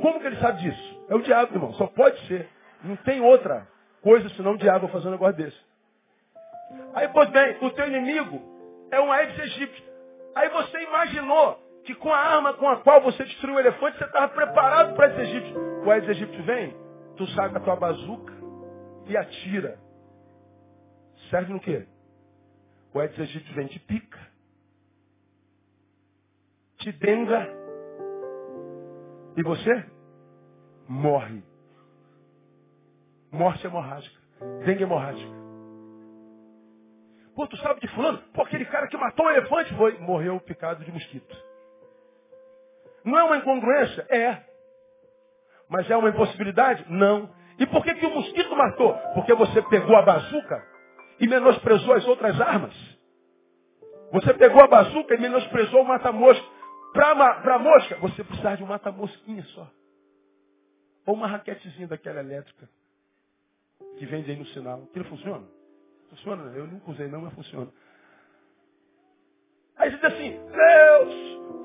[0.00, 1.04] Como que ele sabe disso?
[1.10, 1.74] É o diabo, irmão.
[1.74, 2.48] Só pode ser.
[2.82, 3.66] Não tem outra
[4.02, 5.58] coisa senão o diabo fazer um negócio desse.
[6.94, 8.40] Aí, pois bem, o teu inimigo
[8.90, 9.84] é um Aedes egípcio.
[10.34, 14.04] Aí você imaginou que com a arma com a qual você destruiu o elefante, você
[14.04, 15.84] estava preparado para esse egípcio.
[15.84, 16.76] O Aedes egípcio vem,
[17.16, 18.34] tu saca a tua bazuca
[19.06, 19.78] e atira.
[21.30, 21.86] Serve no quê?
[22.92, 24.18] O Aedes egípcio vem, te pica,
[26.78, 27.46] te denga
[29.36, 29.86] e você
[30.88, 31.42] morre.
[33.30, 34.18] Morte hemorrágica.
[34.64, 35.38] Dengue hemorrágica.
[37.34, 38.18] Pô, tu sabe de fulano?
[38.32, 39.98] Pô, aquele cara que matou um elefante foi.
[39.98, 41.36] Morreu picado de mosquito.
[43.04, 44.06] Não é uma incongruência?
[44.08, 44.44] É.
[45.68, 46.84] Mas é uma impossibilidade?
[46.88, 47.32] Não.
[47.58, 48.94] E por que, que o mosquito matou?
[49.14, 50.64] Porque você pegou a bazuca
[51.20, 52.74] e menosprezou as outras armas.
[54.12, 56.46] Você pegou a bazuca e menosprezou o mata-mosca.
[56.92, 59.70] Para a mosca, você precisa de um mata-mosquinha só.
[61.06, 62.68] Ou uma raquetezinha daquela elétrica
[63.98, 64.84] que vende aí no sinal.
[64.84, 65.46] Aquilo funciona?
[66.10, 66.56] Funciona?
[66.56, 67.70] Eu nunca usei não, mas funciona.
[69.76, 71.14] Aí você diz assim, Deus,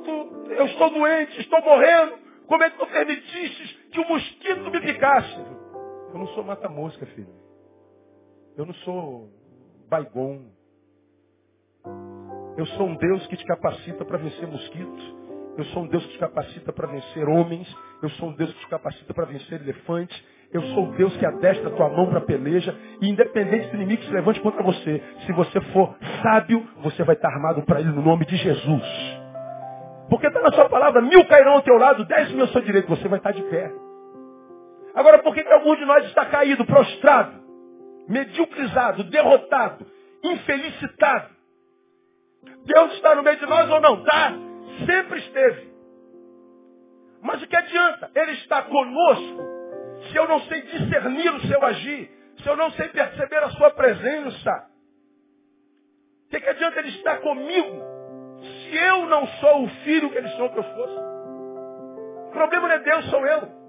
[0.06, 2.20] tu, eu estou doente, estou morrendo.
[2.48, 5.40] Como é que tu permitiste que o mosquito me picasse?
[6.14, 7.34] Eu não sou mata-mosca, filho.
[8.56, 9.30] Eu não sou
[9.90, 10.52] baigon.
[12.58, 15.16] Eu sou um Deus que te capacita para vencer mosquitos.
[15.58, 17.68] Eu sou um Deus que te capacita para vencer homens.
[18.02, 20.24] Eu sou um Deus que te capacita para vencer elefantes.
[20.54, 22.78] Eu sou o Deus que adestra a tua mão para peleja.
[23.02, 27.16] E independente do inimigo que se levante contra você, se você for sábio, você vai
[27.16, 28.84] estar armado para ele no nome de Jesus.
[30.10, 32.88] Porque está na sua palavra, mil cairão ao teu lado, dez mil ao seu direito,
[32.88, 33.72] você vai estar de pé.
[34.94, 37.34] Agora, por que, que algum de nós está caído, prostrado,
[38.08, 39.88] mediocrizado, derrotado,
[40.24, 41.34] infelicitado?
[42.64, 43.96] Deus está no meio de nós ou não?
[43.96, 44.34] Está.
[44.86, 45.74] Sempre esteve.
[47.24, 48.12] Mas o que adianta?
[48.14, 49.53] Ele está conosco
[50.10, 52.10] se eu não sei discernir o seu agir,
[52.42, 54.68] se eu não sei perceber a sua presença,
[56.26, 57.94] o que, que adianta ele estar comigo
[58.42, 60.98] se eu não sou o filho que ele sonhou que eu fosse?
[62.28, 63.64] O problema não é Deus, sou eu.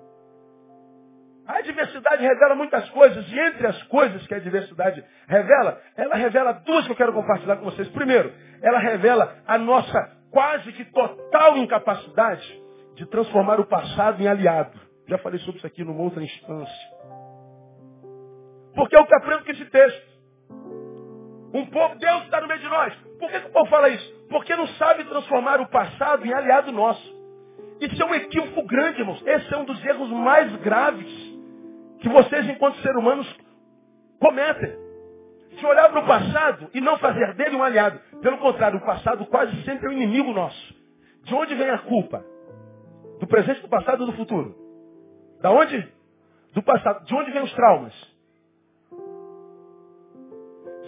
[1.46, 6.52] A diversidade revela muitas coisas, e entre as coisas que a diversidade revela, ela revela
[6.52, 7.86] duas que eu quero compartilhar com vocês.
[7.90, 12.62] Primeiro, ela revela a nossa quase que total incapacidade
[12.94, 14.83] de transformar o passado em aliado.
[15.06, 16.90] Já falei sobre isso aqui numa outra instância.
[18.74, 20.14] Porque é o que aprendo com esse texto.
[21.54, 22.94] Um povo, Deus está no meio de nós.
[23.18, 24.26] Por que, que o povo fala isso?
[24.28, 27.14] Porque não sabe transformar o passado em aliado nosso.
[27.80, 29.22] Isso é um equívoco grande, irmãos.
[29.24, 31.34] Esse é um dos erros mais graves
[32.00, 33.26] que vocês, enquanto seres humanos,
[34.18, 34.84] cometem.
[35.50, 38.00] De olhar para o passado e não fazer dele um aliado.
[38.20, 40.74] Pelo contrário, o passado quase sempre é um inimigo nosso.
[41.22, 42.24] De onde vem a culpa?
[43.20, 44.63] Do presente, do passado ou do futuro?
[45.44, 45.86] Da onde?
[46.54, 47.04] Do passado.
[47.04, 47.92] De onde vem os traumas?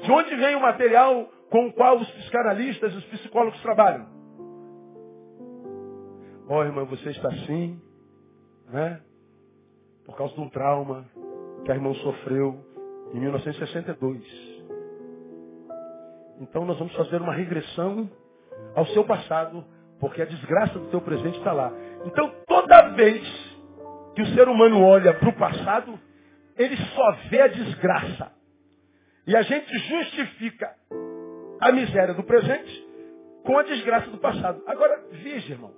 [0.03, 4.07] De onde vem o material com o qual os psicanalistas e os psicólogos trabalham?
[6.49, 7.79] Ó oh, irmã, você está assim,
[8.71, 9.03] né?
[10.07, 11.05] Por causa de um trauma
[11.67, 12.59] que a irmã sofreu
[13.13, 14.25] em 1962.
[16.41, 18.11] Então nós vamos fazer uma regressão
[18.75, 19.63] ao seu passado,
[20.01, 21.71] porque a desgraça do teu presente está lá.
[22.07, 23.46] Então toda vez
[24.17, 26.01] que o ser humano olha para o passado,
[26.57, 28.33] ele só vê a desgraça.
[29.27, 30.75] E a gente justifica
[31.61, 32.87] a miséria do presente
[33.45, 34.63] com a desgraça do passado.
[34.67, 35.75] Agora, veja, irmão.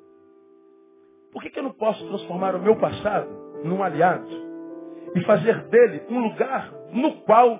[1.32, 3.28] Por que, que eu não posso transformar o meu passado
[3.64, 4.28] num aliado
[5.16, 7.58] e fazer dele um lugar no qual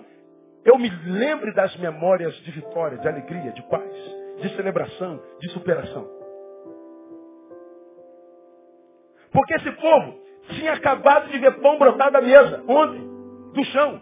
[0.65, 3.93] eu me lembre das memórias de vitória, de alegria, de paz,
[4.41, 6.09] de celebração, de superação?
[9.33, 13.01] Porque esse povo tinha acabado de ver pão brotar da mesa, ontem,
[13.53, 14.01] do chão.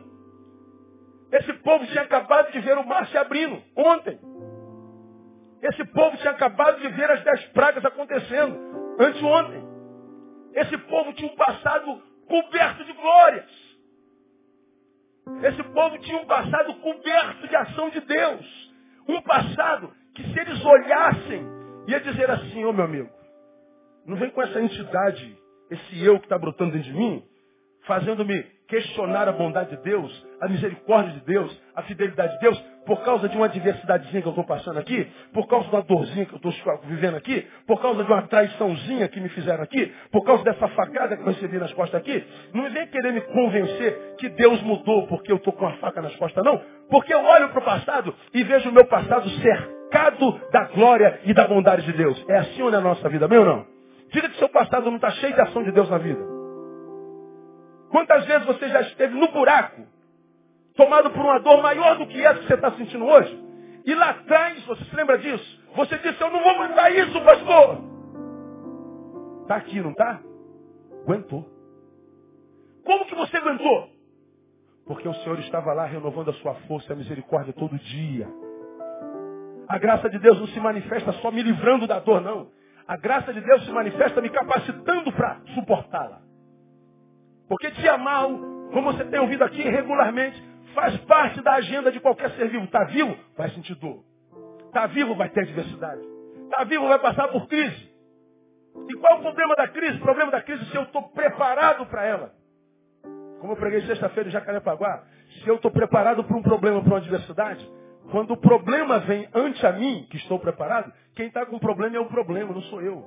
[1.32, 4.18] Esse povo tinha acabado de ver o mar se abrindo, ontem.
[5.62, 9.66] Esse povo tinha acabado de ver as dez pragas acontecendo, anteontem.
[10.54, 13.66] Esse povo tinha um passado coberto de glórias.
[15.42, 18.74] Esse povo tinha um passado coberto de ação de Deus.
[19.08, 21.46] Um passado que se eles olhassem,
[21.88, 23.10] ia dizer assim, ô oh, meu amigo,
[24.06, 25.36] não vem com essa entidade,
[25.70, 27.22] esse eu que está brotando dentro de mim,
[27.86, 33.02] fazendo-me questionar a bondade de Deus, a misericórdia de Deus, a fidelidade de Deus, por
[33.02, 36.32] causa de uma adversidadezinha que eu estou passando aqui, por causa de uma dorzinha que
[36.32, 36.52] eu estou
[36.84, 41.16] vivendo aqui, por causa de uma traiçãozinha que me fizeram aqui, por causa dessa facada
[41.16, 45.30] que eu recebi nas costas aqui, não vem querer me convencer que Deus mudou porque
[45.30, 46.60] eu estou com a faca nas costas, não.
[46.90, 51.32] Porque eu olho para o passado e vejo o meu passado cercado da glória e
[51.32, 52.24] da bondade de Deus.
[52.28, 53.75] É assim ou não é a nossa vida, meu ou não?
[54.10, 56.22] Diga que seu passado não está cheio de ação de Deus na vida.
[57.90, 59.82] Quantas vezes você já esteve no buraco,
[60.76, 63.44] tomado por uma dor maior do que essa que você está sentindo hoje?
[63.84, 65.64] E lá atrás, você se lembra disso?
[65.76, 67.78] Você disse, eu não vou aguentar isso, pastor.
[69.42, 70.20] Está aqui, não está?
[71.04, 71.46] Aguentou.
[72.84, 73.90] Como que você aguentou?
[74.86, 78.28] Porque o Senhor estava lá renovando a sua força e a misericórdia todo dia.
[79.68, 82.48] A graça de Deus não se manifesta só me livrando da dor, não.
[82.86, 86.20] A graça de Deus se manifesta me capacitando para suportá-la.
[87.48, 88.30] Porque dia mal,
[88.72, 90.42] como você tem ouvido aqui regularmente,
[90.74, 92.64] faz parte da agenda de qualquer ser vivo.
[92.64, 93.16] Está vivo?
[93.36, 94.04] Vai sentir dor.
[94.66, 95.14] Está vivo?
[95.16, 96.02] Vai ter adversidade.
[96.44, 96.86] Está vivo?
[96.86, 97.96] Vai passar por crise.
[98.88, 99.96] E qual é o problema da crise?
[99.96, 102.32] O problema da crise é se eu estou preparado para ela.
[103.40, 105.04] Como eu preguei sexta-feira em Jacarepaguá,
[105.42, 107.68] se eu estou preparado para um problema, para uma adversidade,
[108.10, 112.00] quando o problema vem ante a mim, que estou preparado, quem está com problema é
[112.00, 113.02] o problema, não sou eu.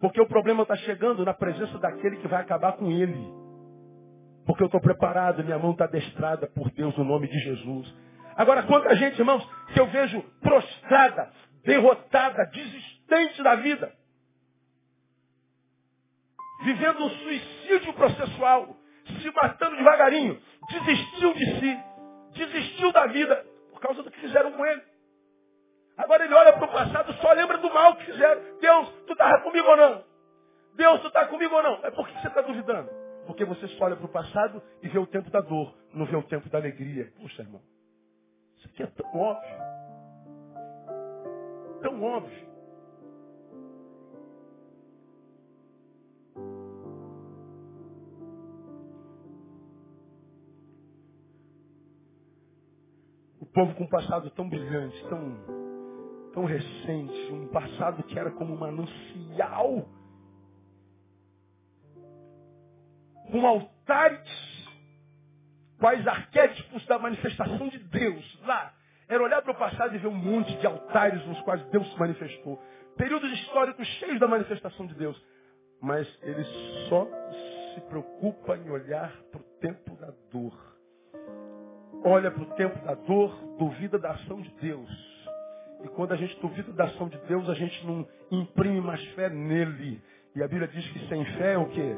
[0.00, 3.20] Porque o problema está chegando na presença daquele que vai acabar com ele.
[4.46, 7.92] Porque eu estou preparado, minha mão está adestrada por Deus no nome de Jesus.
[8.36, 11.32] Agora, quanta gente, irmãos, que eu vejo prostrada,
[11.64, 13.92] derrotada, desistente da vida.
[16.62, 18.76] Vivendo um suicídio processual,
[19.20, 21.78] se matando devagarinho, desistiu de si,
[22.34, 23.37] desistiu da vida
[26.08, 28.40] Agora ele olha para o passado só lembra do mal que fizeram.
[28.62, 30.02] Deus, tu estava comigo ou não?
[30.74, 31.84] Deus, tu está comigo ou não?
[31.84, 32.88] É por que você está duvidando?
[33.26, 36.16] Porque você só olha para o passado e vê o tempo da dor, não vê
[36.16, 37.12] o tempo da alegria.
[37.20, 37.60] Puxa, irmão,
[38.56, 39.58] isso aqui é tão óbvio.
[41.82, 42.48] Tão óbvio.
[53.42, 55.67] O povo com um passado tão brilhante, tão
[56.32, 59.88] tão recente, um passado que era como um manancial,
[63.30, 64.68] com altares,
[65.78, 68.74] quais arquétipos da manifestação de Deus lá.
[69.08, 71.98] Era olhar para o passado e ver um monte de altares nos quais Deus se
[71.98, 72.62] manifestou.
[72.96, 75.20] Períodos históricos cheios da manifestação de Deus.
[75.80, 76.44] Mas ele
[76.88, 77.06] só
[77.74, 80.52] se preocupa em olhar para o tempo da dor.
[82.04, 85.07] Olha para o tempo da dor, duvida da ação de Deus.
[85.84, 89.28] E quando a gente duvida da ação de Deus, a gente não imprime mais fé
[89.28, 90.00] nele.
[90.34, 91.96] E a Bíblia diz que sem fé é o quê?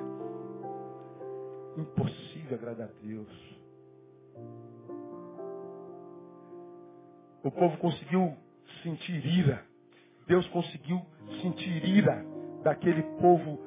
[1.77, 3.51] Impossível agradar a Deus.
[7.43, 8.37] O povo conseguiu
[8.83, 9.65] sentir ira.
[10.27, 11.01] Deus conseguiu
[11.41, 12.25] sentir ira
[12.63, 13.59] daquele povo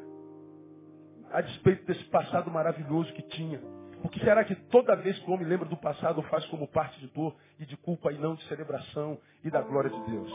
[1.31, 3.59] a despeito desse passado maravilhoso que tinha.
[4.03, 6.99] Por que será que toda vez que o homem lembra do passado faz como parte
[6.99, 10.29] de dor e de culpa e não de celebração e da glória de Deus?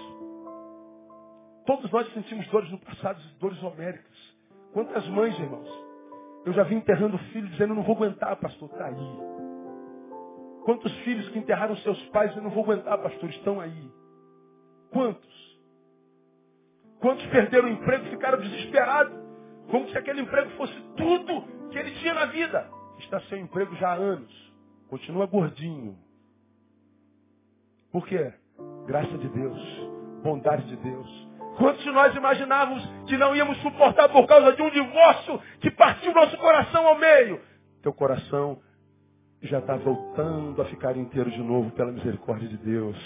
[1.66, 4.16] Todos nós sentimos dores no passado, dores homéricas.
[4.72, 5.68] Quantas mães, irmãos?
[6.46, 9.18] Eu já vi enterrando filho dizendo, não vou aguentar, pastor, está aí.
[10.64, 13.92] Quantos filhos que enterraram seus pais e não vou aguentar, pastor, estão aí.
[14.90, 15.58] Quantos?
[17.00, 19.12] Quantos perderam o emprego e ficaram desesperados?
[19.70, 23.90] Como se aquele emprego fosse tudo que ele tinha na vida está sem emprego já
[23.90, 24.52] há anos.
[24.88, 25.98] Continua gordinho.
[27.90, 28.32] Por quê?
[28.86, 29.60] Graça de Deus.
[30.22, 31.28] Bondade de Deus.
[31.56, 36.14] Quantos de nós imaginávamos que não íamos suportar por causa de um divórcio que partiu
[36.14, 37.40] nosso coração ao meio?
[37.82, 38.60] Teu coração
[39.42, 42.96] já está voltando a ficar inteiro de novo pela misericórdia de Deus.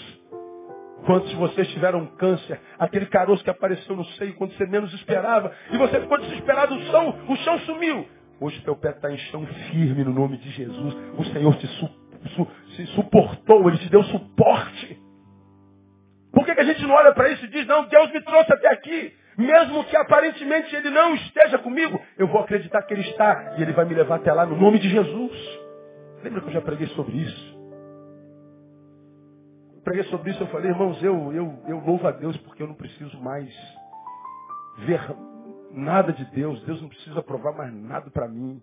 [1.05, 2.59] Quantos de vocês tiveram câncer?
[2.79, 5.51] Aquele caroço que apareceu no seio quando você menos esperava.
[5.71, 8.07] E você ficou desesperado, o chão, o chão sumiu.
[8.43, 10.93] Hoje teu pé está em chão firme no nome de Jesus.
[11.17, 11.89] O Senhor te su,
[12.35, 15.01] su, se suportou, Ele te deu suporte.
[16.33, 18.51] Por que, que a gente não olha para isso e diz, não, Deus me trouxe
[18.51, 19.13] até aqui.
[19.37, 23.55] Mesmo que aparentemente Ele não esteja comigo, eu vou acreditar que Ele está.
[23.57, 25.59] E Ele vai me levar até lá no nome de Jesus.
[26.21, 27.53] Lembra que eu já preguei sobre isso?
[29.85, 32.75] preguei sobre isso, eu falei, irmãos, eu, eu, eu louvo a Deus porque eu não
[32.75, 33.53] preciso mais
[34.79, 35.01] ver
[35.73, 36.61] nada de Deus.
[36.63, 38.61] Deus não precisa provar mais nada para mim.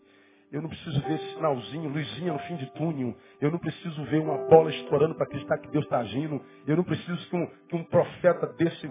[0.52, 3.14] Eu não preciso ver esse sinalzinho, luzinha no fim de túnel.
[3.40, 6.42] Eu não preciso ver uma bola estourando para acreditar que Deus está agindo.
[6.66, 8.90] Eu não preciso que um, que um profeta desse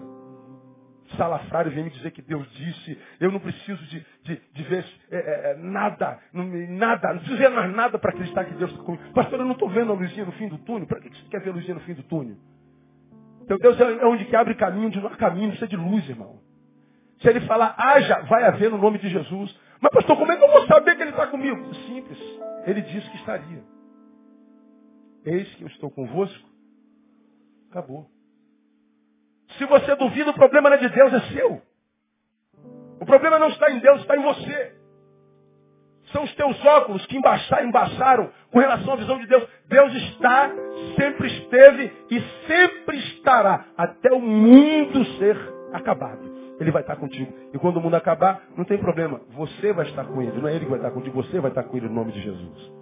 [1.16, 2.98] salafrário vem me dizer que Deus disse.
[3.18, 7.50] Eu não preciso de, de, de ver é, é, nada, não, nada, não preciso ver
[7.50, 9.12] mais nada para acreditar que Deus está comigo.
[9.12, 10.86] Pastor, eu não estou vendo a luzinha no fim do túnel.
[10.86, 12.36] Para que você quer ver a luzinha no fim do túnel?
[13.42, 16.40] Então Deus é onde que abre caminho, onde não há caminho, precisa de luz, irmão.
[17.20, 19.54] Se ele falar, haja, vai haver no nome de Jesus.
[19.80, 21.74] Mas pastor, como é que eu vou saber que ele está comigo?
[21.86, 22.18] Simples.
[22.66, 23.62] Ele disse que estaria.
[25.24, 26.48] Eis que eu estou convosco.
[27.70, 28.06] Acabou.
[29.58, 31.62] Se você duvida, o problema não é de Deus, é seu.
[33.00, 34.76] O problema não está em Deus, está em você.
[36.12, 39.46] São os teus óculos que embaçaram, embaçaram com relação à visão de Deus.
[39.66, 40.50] Deus está,
[40.96, 45.36] sempre esteve e sempre estará até o mundo ser
[45.72, 46.29] acabado.
[46.60, 47.32] Ele vai estar contigo.
[47.52, 49.20] E quando o mundo acabar, não tem problema.
[49.30, 50.38] Você vai estar com ele.
[50.40, 52.20] Não é ele que vai estar contigo, você vai estar com ele no nome de
[52.20, 52.72] Jesus.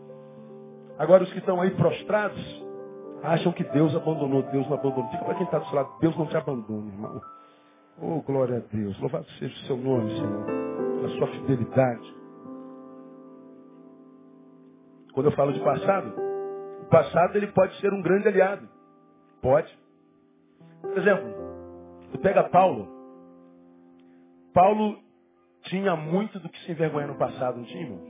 [0.98, 2.68] Agora os que estão aí prostrados,
[3.22, 5.10] Acham que Deus abandonou, Deus não abandonou.
[5.10, 7.20] Diga para quem está do seu lado, Deus não te abandona, irmão.
[8.00, 8.98] Oh, glória a Deus.
[9.00, 10.46] Louvado seja o seu nome, Senhor.
[11.04, 12.16] A sua fidelidade.
[15.12, 16.14] Quando eu falo de passado,
[16.82, 18.68] o passado ele pode ser um grande aliado.
[19.42, 19.76] Pode.
[20.80, 21.34] Por exemplo,
[22.12, 22.97] tu pega Paulo.
[24.58, 24.98] Paulo
[25.66, 28.00] tinha muito do que se envergonhar no passado, não tinha, irmão?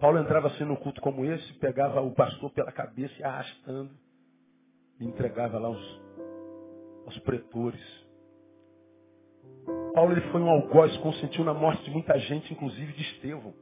[0.00, 3.90] Paulo entrava assim num culto como esse, pegava o pastor pela cabeça e arrastando,
[4.98, 6.02] e entregava lá aos,
[7.04, 7.82] aos pretores.
[9.92, 13.52] Paulo ele foi um algoz, consentiu na morte de muita gente, inclusive de Estevão.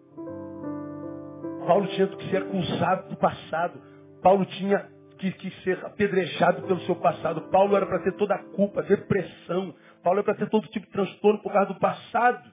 [1.66, 3.82] Paulo tinha que ser acusado do passado.
[4.22, 4.88] Paulo tinha
[5.18, 7.42] que, que ser apedrejado pelo seu passado.
[7.50, 9.74] Paulo era para ter toda a culpa, depressão.
[10.02, 12.50] Paulo era para ter todo tipo de transtorno por causa do passado.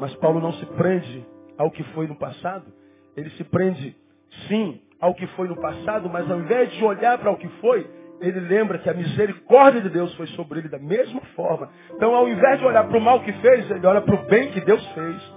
[0.00, 1.24] Mas Paulo não se prende
[1.56, 2.72] ao que foi no passado.
[3.16, 3.96] Ele se prende,
[4.48, 7.88] sim, ao que foi no passado, mas ao invés de olhar para o que foi,
[8.20, 11.70] ele lembra que a misericórdia de Deus foi sobre ele da mesma forma.
[11.94, 14.50] Então, ao invés de olhar para o mal que fez, ele olha para o bem
[14.52, 15.34] que Deus fez.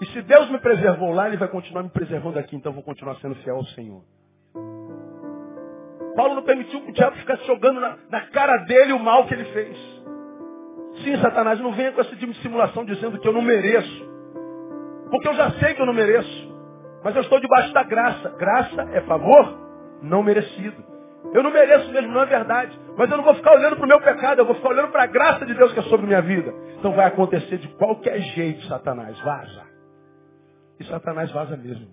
[0.00, 2.84] E se Deus me preservou lá, ele vai continuar me preservando aqui, então eu vou
[2.84, 4.02] continuar sendo fiel ao Senhor.
[6.16, 9.34] Paulo não permitiu que o diabo ficasse jogando na, na cara dele o mal que
[9.34, 9.99] ele fez.
[11.02, 14.10] Sim, Satanás, não venha com essa dissimulação dizendo que eu não mereço.
[15.10, 16.50] Porque eu já sei que eu não mereço.
[17.02, 18.28] Mas eu estou debaixo da graça.
[18.30, 19.58] Graça é favor
[20.02, 20.90] não merecido.
[21.34, 22.78] Eu não mereço mesmo, não é verdade.
[22.96, 25.04] Mas eu não vou ficar olhando para o meu pecado, eu vou ficar olhando para
[25.04, 26.52] a graça de Deus que é sobre minha vida.
[26.78, 29.18] Então vai acontecer de qualquer jeito, Satanás.
[29.20, 29.64] Vaza.
[30.78, 31.88] E Satanás vaza mesmo.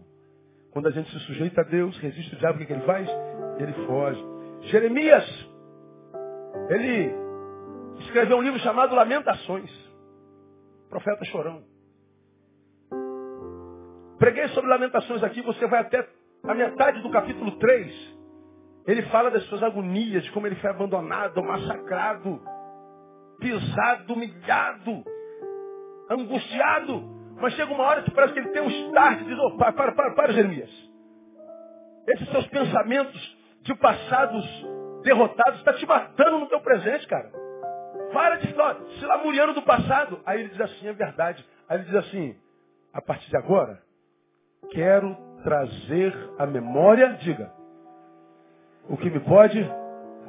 [0.71, 3.09] Quando a gente se sujeita a Deus, resiste o diabo, o que, que ele faz?
[3.57, 4.25] Ele foge.
[4.61, 5.49] Jeremias,
[6.69, 7.26] ele
[7.99, 9.71] escreveu um livro chamado Lamentações.
[10.89, 11.63] Profeta chorão.
[14.17, 16.07] Preguei sobre lamentações aqui, você vai até
[16.43, 18.17] a metade do capítulo 3.
[18.87, 22.41] Ele fala das suas agonias, de como ele foi abandonado, massacrado,
[23.39, 25.03] pisado, humilhado,
[26.09, 27.17] angustiado.
[27.39, 29.73] Mas chega uma hora que parece que ele tem um start e diz, oh, para,
[29.73, 30.71] para, para, para, Jeremias.
[32.07, 34.45] Esses seus pensamentos de passados
[35.03, 37.29] derrotados está te matando no teu presente, cara.
[38.13, 40.19] Para de se lamuriando do passado.
[40.25, 41.45] Aí ele diz assim, é verdade.
[41.67, 42.35] Aí ele diz assim,
[42.93, 43.81] a partir de agora,
[44.71, 47.51] quero trazer à memória, diga,
[48.89, 49.61] o que me pode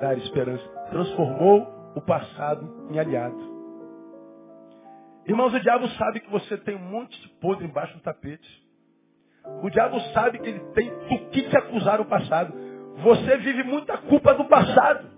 [0.01, 0.66] dar esperança.
[0.91, 3.59] Transformou o passado em aliado.
[5.26, 8.66] Irmãos, o diabo sabe que você tem um monte de podre embaixo do tapete.
[9.62, 12.53] O diabo sabe que ele tem do que te acusar o passado.
[13.03, 15.18] Você vive muita culpa do passado.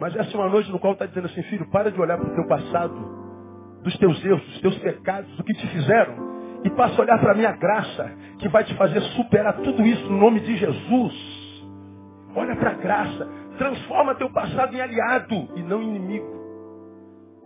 [0.00, 2.28] Mas essa é uma noite no qual está dizendo assim, filho, para de olhar para
[2.28, 2.94] o teu passado,
[3.82, 6.28] dos teus erros, dos teus pecados, do que te fizeram
[6.64, 10.04] e passa a olhar para a minha graça, que vai te fazer superar tudo isso
[10.10, 11.38] no nome de Jesus.
[12.34, 16.38] Olha para a graça, transforma teu passado em aliado e não inimigo.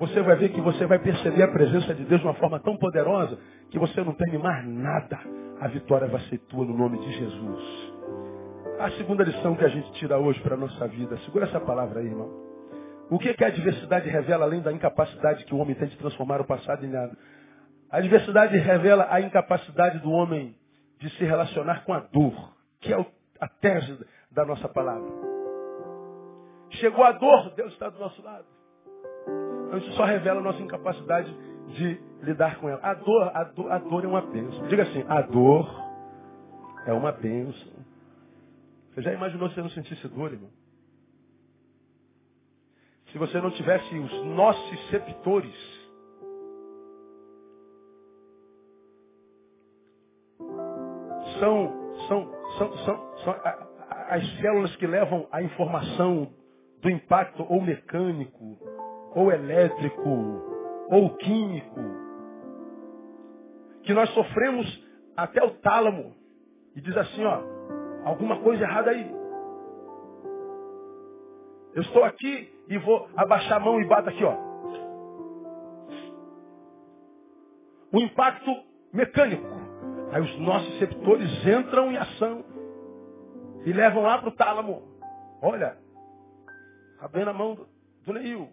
[0.01, 2.77] Você vai ver que você vai perceber a presença de Deus de uma forma tão
[2.77, 3.39] poderosa
[3.71, 5.19] que você não teme mais nada.
[5.61, 7.91] A vitória vai ser tua no nome de Jesus.
[8.83, 12.01] A segunda lição que a gente tira hoje para a nossa vida, segura essa palavra
[12.01, 12.28] aí, irmão.
[13.09, 16.41] O que, que a adversidade revela além da incapacidade que o homem tem de transformar
[16.41, 17.16] o passado em nada?
[17.89, 20.57] A adversidade revela a incapacidade do homem
[20.99, 22.35] de se relacionar com a dor,
[22.80, 23.07] que é
[23.41, 25.09] a tese da nossa palavra.
[26.70, 28.47] Chegou a dor, Deus está do nosso lado.
[29.66, 31.33] Então isso só revela a nossa incapacidade
[31.68, 32.80] de lidar com ela.
[32.83, 34.66] A dor, a dor, a dor é uma bênção.
[34.66, 35.70] Diga assim, a dor
[36.85, 37.91] é uma bênção.
[38.95, 40.51] Você já imaginou se você não sentisse dor, irmão?
[43.11, 45.55] Se você não tivesse os nociceptores,
[51.38, 51.72] são,
[52.09, 53.34] são, são, são, são
[54.09, 56.32] as células que levam a informação
[56.82, 58.59] do impacto ou mecânico,
[59.14, 60.43] ou elétrico,
[60.90, 61.80] ou químico,
[63.84, 66.14] que nós sofremos até o tálamo
[66.74, 67.43] e diz assim, ó,
[68.05, 69.11] alguma coisa errada aí.
[71.75, 74.37] Eu estou aqui e vou abaixar a mão e bato aqui, ó.
[77.93, 78.51] O impacto
[78.93, 79.47] mecânico.
[80.13, 82.45] Aí os nossos receptores entram em ação
[83.65, 84.83] e levam lá para o tálamo.
[85.41, 85.79] Olha,
[87.13, 87.67] bem na mão do,
[88.05, 88.49] do Neil.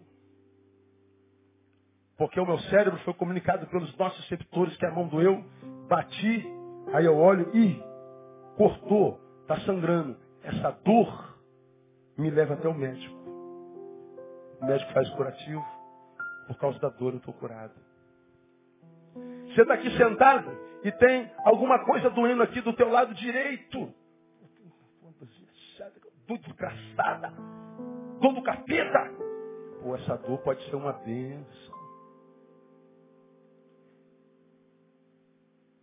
[2.16, 5.42] Porque o meu cérebro foi comunicado pelos nossos receptores que a mão doeu,
[5.88, 6.46] bati,
[6.92, 7.82] aí eu olho e
[8.56, 9.18] cortou,
[9.50, 10.16] está sangrando.
[10.44, 11.36] Essa dor
[12.16, 13.16] me leva até o médico.
[14.60, 15.64] O médico faz curativo.
[16.46, 17.74] Por causa da dor eu estou curado.
[19.46, 20.50] Você está aqui sentado
[20.84, 23.92] e tem alguma coisa doendo aqui do teu lado direito.
[26.26, 27.32] Dor desgraçada.
[28.20, 29.10] Dor do capeta.
[29.82, 31.79] Pô, essa dor pode ser uma bênção.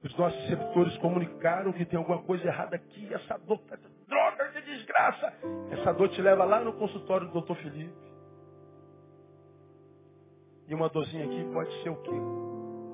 [0.08, 3.14] Os nossos receptores comunicaram que tem alguma coisa errada aqui.
[3.14, 3.78] Essa dor está
[4.08, 5.34] droga de desgraça.
[5.70, 7.94] Essa dor te leva lá no consultório do doutor Felipe.
[10.66, 12.12] E uma dorzinha aqui pode ser o quê?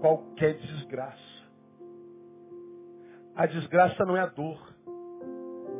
[0.01, 1.43] Qualquer desgraça.
[3.35, 4.73] A desgraça não é a dor.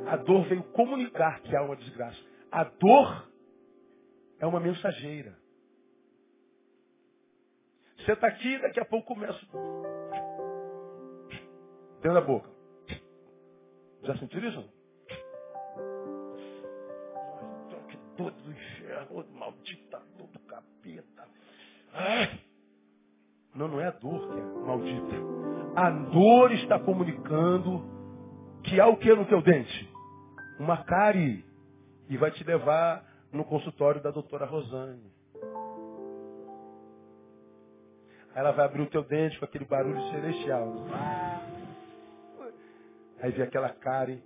[0.05, 2.19] A dor veio comunicar que há uma desgraça.
[2.51, 3.27] A dor
[4.39, 5.35] é uma mensageira.
[7.97, 9.39] Você está aqui, daqui a pouco começa.
[12.03, 12.49] Dentro da boca.
[14.03, 14.69] Já sentiram isso?
[17.87, 21.27] Que dor do inferno, maldita dor do capeta.
[23.55, 25.15] Não, não é a dor que é maldita.
[25.77, 27.81] A dor está comunicando
[28.65, 29.89] que há o que no teu dente?
[30.59, 31.45] Uma cárie.
[32.09, 35.09] E vai te levar no consultório da doutora Rosane.
[38.35, 40.85] Ela vai abrir o teu dente com aquele barulho celestial.
[43.23, 44.21] Aí vem aquela cárie,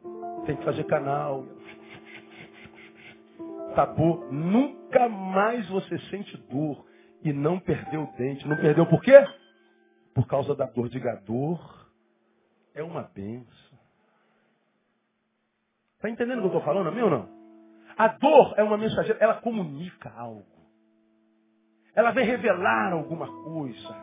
[0.47, 1.45] tem que fazer canal.
[3.75, 4.27] Tapou.
[4.31, 6.83] Nunca mais você sente dor
[7.21, 8.47] e não perdeu o dente.
[8.47, 9.23] Não perdeu por quê?
[10.15, 10.89] Por causa da dor.
[10.89, 11.87] Diga, dor
[12.73, 13.77] é uma benção.
[15.97, 17.29] Está entendendo o que eu estou falando, meu ou não?
[17.95, 20.43] A dor é uma mensageira, ela comunica algo.
[21.93, 23.95] Ela vem revelar alguma coisa.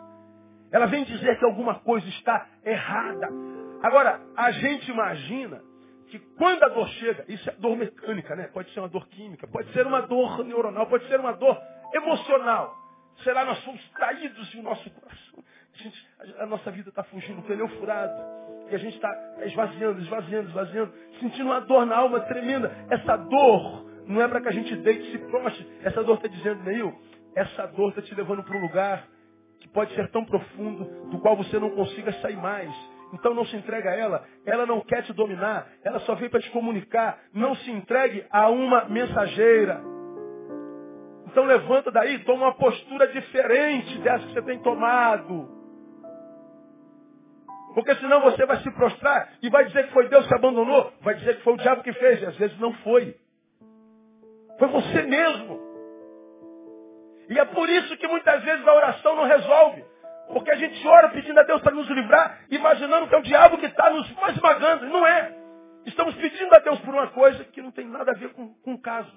[0.71, 3.54] Ela vem dizer que alguma coisa está errada.
[3.85, 5.61] Agora, a gente imagina
[6.09, 8.49] que quando a dor chega, isso é dor mecânica, né?
[8.51, 11.61] Pode ser uma dor química, pode ser uma dor neuronal, pode ser uma dor
[11.93, 12.75] emocional.
[13.23, 15.45] Será nós somos traídos e o nosso coração.
[15.75, 16.09] A, gente,
[16.39, 18.15] a nossa vida está fugindo, o pneu furado.
[18.71, 19.11] E a gente está
[19.45, 22.73] esvaziando, esvaziando, esvaziando, sentindo uma dor na alma tremenda.
[22.91, 25.69] Essa dor não é para que a gente deite e se proste.
[25.83, 26.91] Essa dor está dizendo, Neil,
[27.37, 29.07] essa dor está te levando para um lugar
[29.61, 32.94] que pode ser tão profundo, do qual você não consiga sair mais.
[33.15, 34.25] Então não se entregue a ela.
[34.45, 35.69] Ela não quer te dominar.
[35.85, 37.19] Ela só veio para te comunicar.
[37.33, 39.81] Não se entregue a uma mensageira.
[41.27, 45.49] Então levanta daí, toma uma postura diferente dessa que você tem tomado.
[47.75, 51.15] Porque senão você vai se prostrar e vai dizer que foi Deus que abandonou, vai
[51.15, 53.17] dizer que foi o diabo que fez, e às vezes não foi.
[54.59, 55.61] Foi você mesmo.
[57.31, 59.85] E é por isso que muitas vezes a oração não resolve.
[60.29, 63.59] Porque a gente ora pedindo a Deus para nos livrar, imaginando que é o diabo
[63.59, 64.87] que está nos esmagando.
[64.87, 65.35] Não é.
[65.87, 68.75] Estamos pedindo a Deus por uma coisa que não tem nada a ver com, com
[68.75, 69.13] o caso.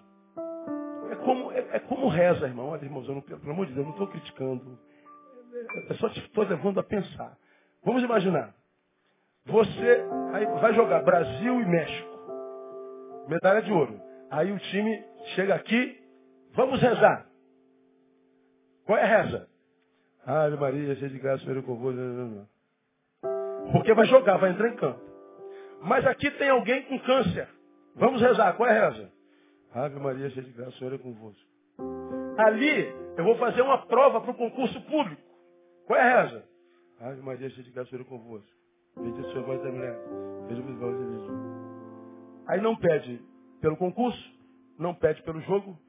[1.12, 2.70] É como, é, é como reza, irmão.
[2.70, 4.80] Olha, irmãos, eu não, pelo amor de Deus, eu não estou criticando.
[5.90, 7.38] Eu só te estou levando a pensar.
[7.84, 8.54] Vamos imaginar.
[9.46, 10.06] Você
[10.60, 12.18] vai jogar Brasil e México.
[13.30, 14.00] Medalha de ouro.
[14.30, 15.04] Aí o time
[15.36, 15.98] chega aqui,
[16.54, 17.26] vamos rezar.
[18.86, 19.47] Qual é a reza?
[20.28, 21.98] Ave Maria, cheia de graça, Senhor convosco.
[23.72, 25.00] Porque vai jogar, vai entrar em campo.
[25.82, 27.48] Mas aqui tem alguém com câncer.
[27.96, 28.58] Vamos rezar.
[28.58, 29.10] Qual é a reza?
[29.74, 31.40] Ave Maria, cheia de graça, Senhor é convosco.
[32.38, 35.22] Ali, eu vou fazer uma prova para o concurso público.
[35.86, 36.44] Qual é a reza?
[37.00, 38.52] Ave Maria, cheia de graça, Senhor é convosco.
[38.98, 39.98] Bendito seja voz da mulher.
[40.50, 43.22] Veja os voz de Aí não pede
[43.62, 44.32] pelo concurso,
[44.78, 45.80] não pede pelo jogo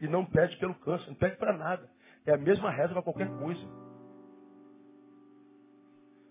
[0.00, 1.88] e não pede pelo câncer, não pede para nada.
[2.26, 3.83] É a mesma reza para qualquer coisa.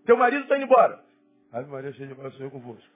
[0.05, 0.99] Teu marido está indo embora.
[1.51, 2.89] Ave Maria, cheia de graça, o Senhor é convosco.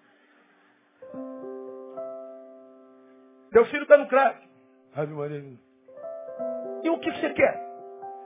[3.51, 4.47] Teu filho está no crack.
[4.95, 5.43] Ave Maria.
[6.83, 7.67] E o que, você quer?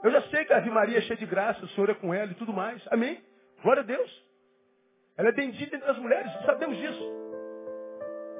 [0.02, 2.12] Eu já sei que a Ave Maria é cheia de graça, o Senhor é com
[2.12, 2.82] ela e tudo mais.
[2.90, 3.22] Amém?
[3.62, 4.10] Glória a Deus.
[5.16, 7.12] Ela é bendita entre as mulheres, sabemos disso.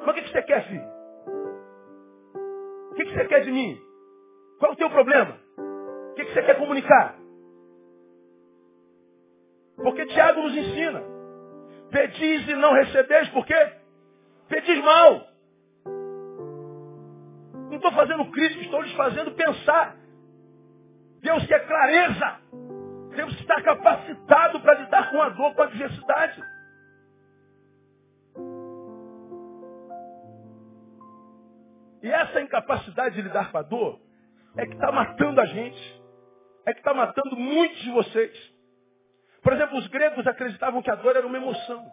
[0.05, 0.85] Mas o que, você quer, filho?
[2.91, 3.81] O que, você quer de mim?
[4.59, 5.39] Qual é o teu problema?
[5.57, 7.22] O que você quer comunicar?
[9.77, 11.03] Porque Tiago nos ensina.
[11.91, 13.73] Pedis e não recebeis, por quê?
[14.49, 15.29] Pedis mal.
[17.69, 19.97] Não estou fazendo crítica, estou lhes fazendo pensar.
[21.21, 22.41] Deus quer clareza.
[23.15, 26.43] Temos que estar capacitado para lidar com a dor, com a adversidade.
[32.03, 34.01] E essa incapacidade de lidar com a dor
[34.57, 36.03] é que está matando a gente.
[36.67, 38.52] É que está matando muitos de vocês.
[39.43, 41.91] Por exemplo, os gregos acreditavam que a dor era uma emoção.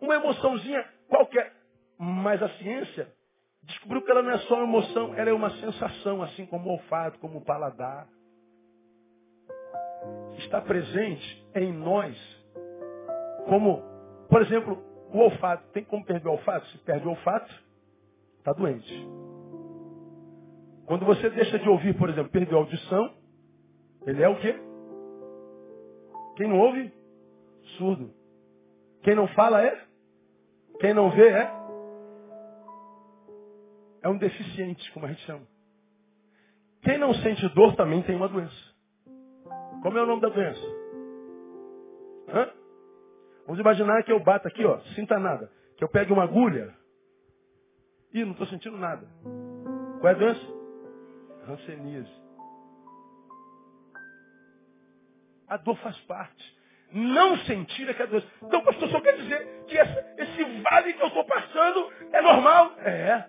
[0.00, 1.52] Uma emoçãozinha qualquer.
[1.98, 3.12] Mas a ciência
[3.62, 6.72] descobriu que ela não é só uma emoção, ela é uma sensação, assim como o
[6.72, 8.06] olfato, como o paladar.
[10.38, 12.16] Está presente em nós.
[13.46, 13.82] Como,
[14.28, 14.82] por exemplo,
[15.12, 15.68] o olfato.
[15.72, 16.66] Tem como perder o olfato?
[16.68, 17.52] Se perde o olfato,
[18.38, 19.08] está doente.
[20.86, 23.14] Quando você deixa de ouvir, por exemplo, perdeu a audição,
[24.06, 24.71] ele é o quê?
[26.42, 26.92] Quem não ouve?
[27.78, 28.12] Surdo.
[29.04, 29.80] Quem não fala é?
[30.80, 31.48] Quem não vê é?
[34.02, 35.46] É um deficiente, como a gente chama.
[36.82, 38.74] Quem não sente dor também tem uma doença.
[39.84, 40.60] Como é o nome da doença?
[42.30, 42.50] Hã?
[43.46, 45.48] Vamos imaginar que eu bato aqui, ó, sinta nada.
[45.76, 46.74] Que eu pegue uma agulha.
[48.12, 49.06] Ih, não estou sentindo nada.
[50.00, 50.46] Qual é a doença?
[51.46, 52.12] Hanseníase.
[55.52, 56.56] A dor faz parte.
[56.92, 58.26] Não sentir é que é doença.
[58.42, 62.72] Então, pastor, só quer dizer que essa, esse vale que eu estou passando é normal?
[62.78, 63.28] É.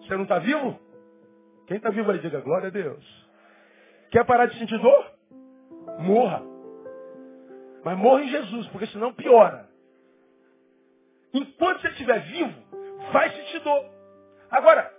[0.00, 0.76] Você não está vivo?
[1.68, 3.04] Quem está vivo aí, diga glória a Deus.
[4.10, 5.06] Quer parar de sentir dor?
[6.00, 6.42] Morra.
[7.84, 9.68] Mas morra em Jesus, porque senão piora.
[11.32, 12.60] Enquanto você estiver vivo,
[13.12, 13.84] vai sentir dor.
[14.50, 14.92] Agora,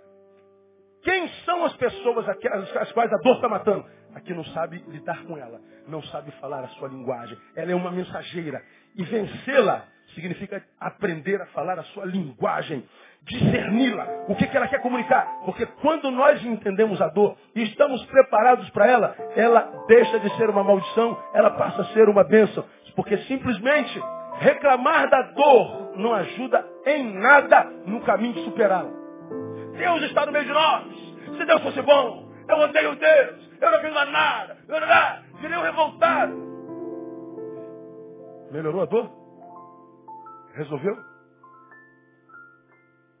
[1.02, 3.97] quem são as pessoas as quais a dor está matando?
[4.18, 7.38] A que não sabe lidar com ela, não sabe falar a sua linguagem.
[7.54, 8.60] Ela é uma mensageira.
[8.96, 12.84] E vencê-la significa aprender a falar a sua linguagem,
[13.22, 15.24] discerni-la, o que, que ela quer comunicar.
[15.44, 20.50] Porque quando nós entendemos a dor e estamos preparados para ela, ela deixa de ser
[20.50, 22.64] uma maldição, ela passa a ser uma bênção.
[22.96, 24.02] Porque simplesmente
[24.40, 28.90] reclamar da dor não ajuda em nada no caminho de superá-la.
[29.76, 30.84] Deus está no meio de nós.
[31.36, 34.56] Se Deus fosse bom, eu odeio Deus, eu não fiz mais nada,
[35.40, 36.48] virei um revoltado.
[38.50, 39.10] Melhorou a dor?
[40.54, 40.96] Resolveu?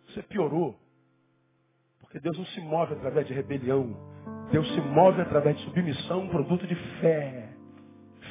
[0.06, 0.74] Você piorou.
[2.00, 3.94] Porque Deus não se move através de rebelião.
[4.50, 7.50] Deus se move através de submissão, produto de fé.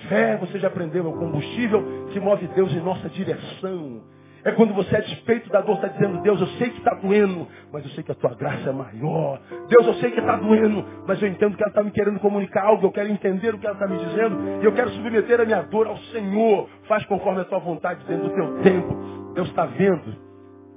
[0.10, 4.04] Fé, você já aprendeu, é o combustível que move Deus em nossa direção.
[4.48, 7.46] É quando você, a despeito da dor, está dizendo, Deus, eu sei que está doendo,
[7.70, 9.42] mas eu sei que a tua graça é maior.
[9.68, 12.64] Deus, eu sei que está doendo, mas eu entendo que ela está me querendo comunicar
[12.64, 15.46] algo, eu quero entender o que ela está me dizendo, e eu quero submeter a
[15.46, 16.70] minha dor ao Senhor.
[16.88, 19.34] Faz conforme a tua vontade dentro do teu tempo.
[19.34, 20.16] Deus está vendo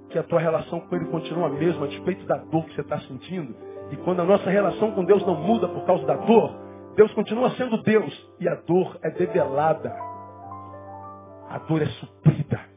[0.08, 2.80] que a tua relação com Ele continua a mesma, a despeito da dor que você
[2.80, 3.54] está sentindo.
[3.92, 6.56] E quando a nossa relação com Deus não muda por causa da dor,
[6.96, 9.94] Deus continua sendo Deus e a dor é debelada.
[11.48, 12.69] A dor é suprida.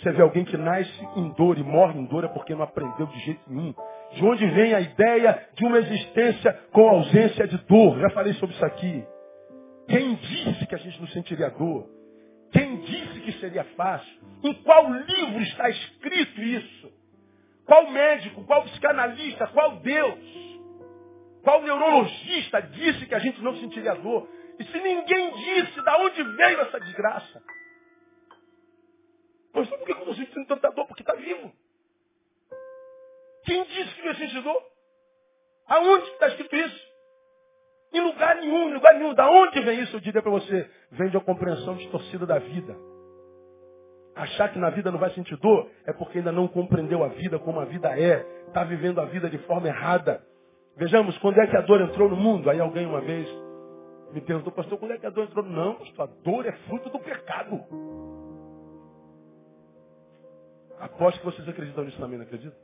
[0.00, 3.06] Você vê alguém que nasce em dor e morre em dor é porque não aprendeu
[3.06, 3.74] de jeito nenhum.
[4.12, 7.98] De onde vem a ideia de uma existência com ausência de dor?
[7.98, 9.04] Já falei sobre isso aqui.
[9.88, 11.88] Quem disse que a gente não sentiria dor?
[12.52, 14.22] Quem disse que seria fácil?
[14.42, 16.92] Em qual livro está escrito isso?
[17.66, 20.18] Qual médico, qual psicanalista, qual Deus,
[21.42, 24.28] qual neurologista disse que a gente não sentiria dor?
[24.58, 27.42] E se ninguém disse, da onde veio essa desgraça?
[29.54, 30.86] Pois por que eu não sinto tanta dor?
[30.86, 31.52] Porque está vivo.
[33.44, 34.62] Quem disse que não sente dor?
[35.68, 36.94] Aonde está escrito isso?
[37.92, 39.14] Em lugar nenhum, em lugar nenhum.
[39.14, 39.94] Da onde vem isso?
[39.94, 40.68] Eu diria para você.
[40.90, 42.76] Vem de uma compreensão distorcida da vida.
[44.16, 47.38] Achar que na vida não vai sentir dor é porque ainda não compreendeu a vida
[47.38, 48.26] como a vida é.
[48.48, 50.20] Está vivendo a vida de forma errada.
[50.76, 52.50] Vejamos, quando é que a dor entrou no mundo?
[52.50, 53.28] Aí alguém uma vez
[54.12, 55.44] me perguntou, pastor, quando é que a dor entrou?
[55.44, 57.64] Não, pastor, a dor é fruto do pecado.
[60.78, 62.58] Aposto que vocês acreditam nisso também, não acreditam?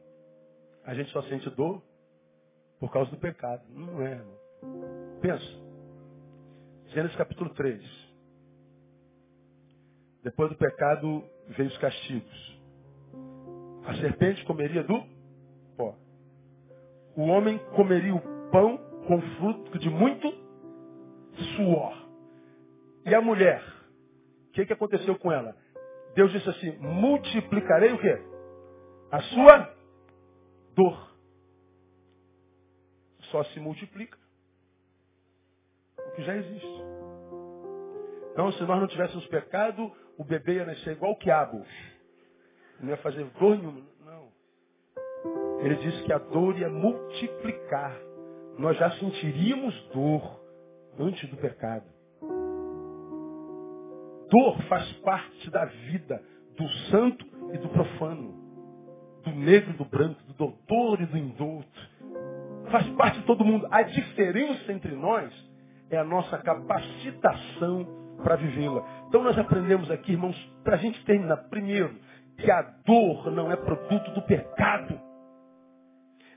[0.84, 1.82] A gente só sente dor
[2.78, 3.62] por causa do pecado.
[3.70, 4.38] Não é, irmão.
[5.20, 5.44] Pensa.
[6.88, 8.10] Gênesis capítulo 3.
[10.22, 12.60] Depois do pecado veio os castigos.
[13.86, 15.02] A serpente comeria do
[15.76, 15.94] pó.
[17.16, 20.32] O homem comeria o pão com fruto de muito
[21.56, 21.94] suor.
[23.06, 23.62] E a mulher,
[24.48, 25.56] o que, que aconteceu com ela?
[26.14, 28.20] Deus disse assim, multiplicarei o quê?
[29.10, 29.74] A sua
[30.74, 31.10] dor.
[33.30, 34.18] Só se multiplica
[35.98, 36.82] o que já existe.
[38.32, 41.64] Então, se nós não tivéssemos pecado, o bebê ia nascer igual o quiabo.
[42.80, 43.82] Não ia fazer dor nenhuma.
[44.04, 44.28] Não.
[45.60, 47.96] Ele disse que a dor ia multiplicar.
[48.58, 50.40] Nós já sentiríamos dor
[50.98, 51.99] antes do pecado.
[54.30, 56.22] Dor faz parte da vida
[56.56, 58.32] do santo e do profano,
[59.24, 61.90] do negro e do branco, do doutor e do indulto.
[62.70, 63.66] Faz parte de todo mundo.
[63.70, 65.32] A diferença entre nós
[65.90, 67.86] é a nossa capacitação
[68.22, 69.04] para vivê-la.
[69.08, 71.94] Então nós aprendemos aqui, irmãos, para a gente terminar, primeiro,
[72.36, 75.00] que a dor não é produto do pecado.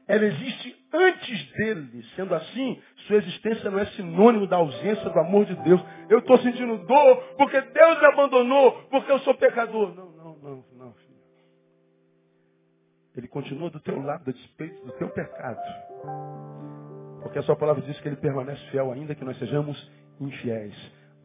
[0.08, 2.06] Ela existe antes dele.
[2.16, 5.84] Sendo assim, sua existência não é sinônimo da ausência do amor de Deus.
[6.10, 9.96] Eu estou sentindo dor porque Deus me abandonou, porque eu sou pecador.
[9.96, 11.14] Não, não, não, não, filho.
[13.16, 15.62] Ele continua do teu lado, a despeito do teu pecado.
[17.22, 20.76] Porque a sua palavra diz que ele permanece fiel, ainda que nós sejamos infiéis.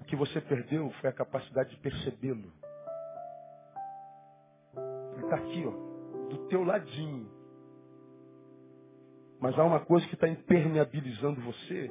[0.00, 2.52] O que você perdeu foi a capacidade de percebê-lo.
[5.14, 5.70] Ele está aqui, ó,
[6.28, 7.37] do teu ladinho.
[9.40, 11.90] Mas há uma coisa que está impermeabilizando você,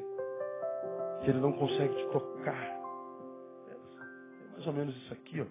[1.24, 2.78] que ele não consegue te tocar.
[3.70, 5.46] É mais ou menos isso aqui, ó.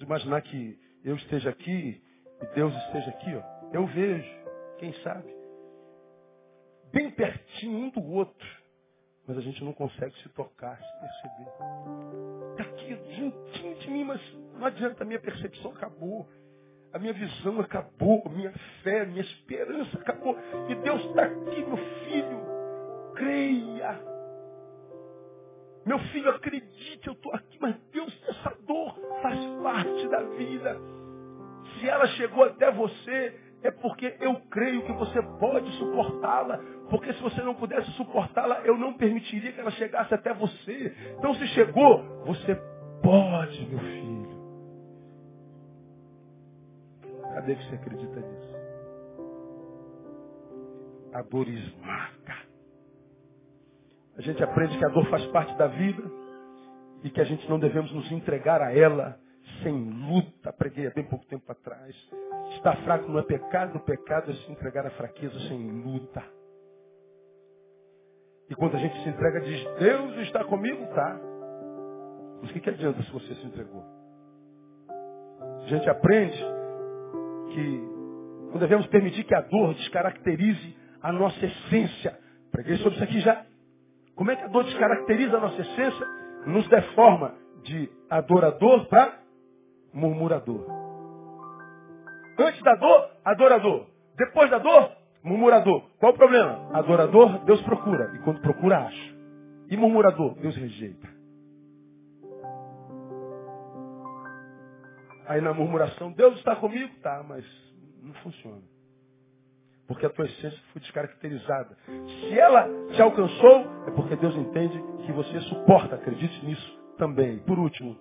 [0.00, 2.02] Imaginar que eu esteja aqui
[2.42, 3.42] e Deus esteja aqui, ó.
[3.72, 4.30] Eu vejo,
[4.78, 5.34] quem sabe,
[6.92, 8.48] bem pertinho um do outro,
[9.26, 11.50] mas a gente não consegue se tocar, se perceber.
[12.52, 14.20] Está aqui juntinho de mim, mas
[14.54, 16.26] não adianta, a minha percepção acabou.
[16.96, 18.50] A minha visão acabou, minha
[18.82, 20.34] fé, minha esperança acabou.
[20.66, 22.40] E Deus está aqui, meu filho.
[23.14, 24.00] Creia.
[25.84, 30.80] Meu filho, acredite, eu estou aqui, mas Deus, essa dor faz parte da vida.
[31.78, 36.58] Se ela chegou até você, é porque eu creio que você pode suportá-la.
[36.88, 40.96] Porque se você não pudesse suportá-la, eu não permitiria que ela chegasse até você.
[41.18, 42.54] Então se chegou, você
[43.02, 44.35] pode, meu filho.
[47.36, 48.56] Cadê que você acredita nisso?
[51.12, 52.34] A dor esmaga.
[54.16, 56.02] A gente aprende que a dor faz parte da vida
[57.04, 59.20] e que a gente não devemos nos entregar a ela
[59.62, 60.50] sem luta.
[60.54, 61.94] Preguei há bem pouco tempo atrás.
[62.54, 66.24] Estar fraco não é pecado, o pecado é se entregar à fraqueza sem luta.
[68.48, 71.20] E quando a gente se entrega, diz, Deus está comigo, tá.
[72.40, 73.84] Mas o que, que adianta se você se entregou?
[74.88, 76.55] A gente aprende
[77.56, 82.18] que não devemos permitir que a dor descaracterize a nossa essência.
[82.52, 83.44] Preguei sobre isso aqui já.
[84.14, 86.06] Como é que a dor descaracteriza a nossa essência?
[86.46, 89.18] Nos deforma de adorador para
[89.92, 90.66] murmurador.
[92.38, 93.86] Antes da dor, adorador.
[94.16, 94.92] Depois da dor,
[95.24, 95.82] murmurador.
[95.98, 96.70] Qual o problema?
[96.74, 98.12] Adorador, Deus procura.
[98.14, 99.16] E quando procura, acha.
[99.70, 101.15] E murmurador, Deus rejeita.
[105.26, 106.92] Aí na murmuração, Deus está comigo?
[107.02, 107.44] Tá, mas
[108.02, 108.62] não funciona.
[109.88, 111.76] Porque a tua essência foi descaracterizada.
[111.86, 117.38] Se ela te alcançou, é porque Deus entende que você suporta, acredite nisso também.
[117.40, 117.96] Por último,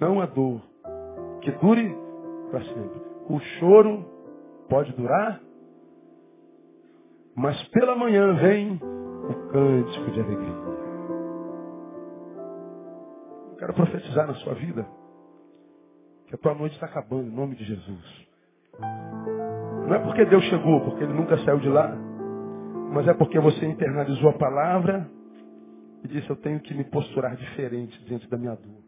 [0.00, 0.60] não a dor,
[1.42, 1.96] que dure
[2.50, 3.02] para sempre.
[3.28, 4.04] O choro
[4.68, 5.40] pode durar,
[7.36, 10.62] mas pela manhã vem o cântico de alegria.
[13.50, 15.01] Eu quero profetizar na sua vida
[16.32, 18.26] a tua noite está acabando, em nome de Jesus.
[19.86, 21.94] Não é porque Deus chegou, porque Ele nunca saiu de lá,
[22.92, 25.08] mas é porque você internalizou a palavra
[26.02, 28.82] e disse, eu tenho que me posturar diferente diante da minha dor.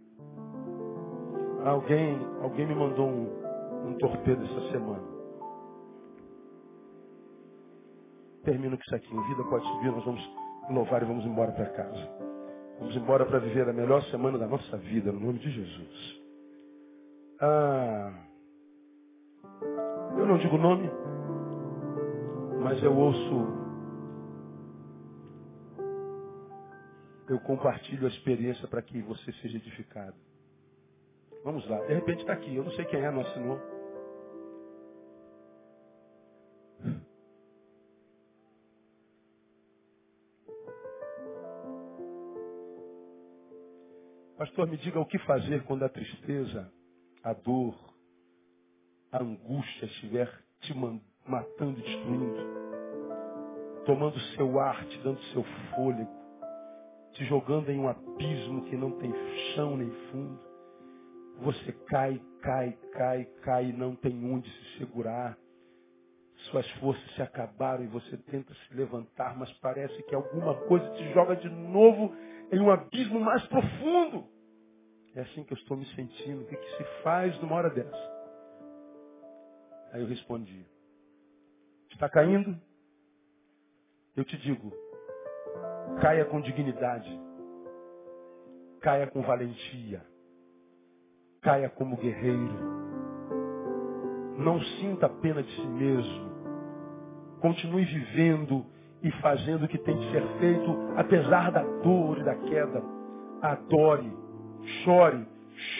[1.66, 5.14] Alguém, alguém me mandou um, um torpedo essa semana.
[8.44, 9.14] Termino com isso aqui.
[9.14, 10.30] Em vida pode subir, nós vamos
[10.70, 12.08] louvar e vamos embora para casa.
[12.78, 16.23] Vamos embora para viver a melhor semana da nossa vida, no nome de Jesus.
[17.46, 18.10] Ah,
[20.16, 20.90] eu não digo nome,
[22.62, 23.64] mas eu ouço
[27.28, 30.16] eu compartilho a experiência para que você seja edificado.
[31.42, 31.78] Vamos lá.
[31.86, 32.54] De repente está aqui.
[32.54, 33.60] Eu não sei quem é, não assinou.
[44.36, 46.70] Pastor, me diga o que fazer quando a tristeza,
[47.24, 47.74] a dor,
[49.10, 50.72] a angústia estiver te
[51.26, 52.36] matando, destruindo,
[53.84, 55.42] tomando seu ar, te dando seu
[55.74, 56.24] fôlego
[57.14, 59.12] te jogando em um abismo que não tem
[59.54, 60.40] chão nem fundo.
[61.42, 65.36] Você cai, cai, cai, cai não tem onde se segurar.
[66.50, 71.12] Suas forças se acabaram e você tenta se levantar, mas parece que alguma coisa te
[71.12, 72.14] joga de novo
[72.52, 74.26] em um abismo mais profundo.
[75.14, 76.42] É assim que eu estou me sentindo.
[76.42, 78.12] O que, que se faz numa hora dessa?
[79.92, 80.66] Aí eu respondi:
[81.92, 82.58] Está caindo?
[84.16, 84.72] Eu te digo,
[86.00, 87.08] Caia com dignidade.
[88.80, 90.04] Caia com valentia.
[91.40, 92.74] Caia como guerreiro.
[94.38, 96.34] Não sinta pena de si mesmo.
[97.40, 98.66] Continue vivendo
[99.02, 102.82] e fazendo o que tem de ser feito, apesar da dor e da queda.
[103.40, 104.23] Adore,
[104.84, 105.26] chore,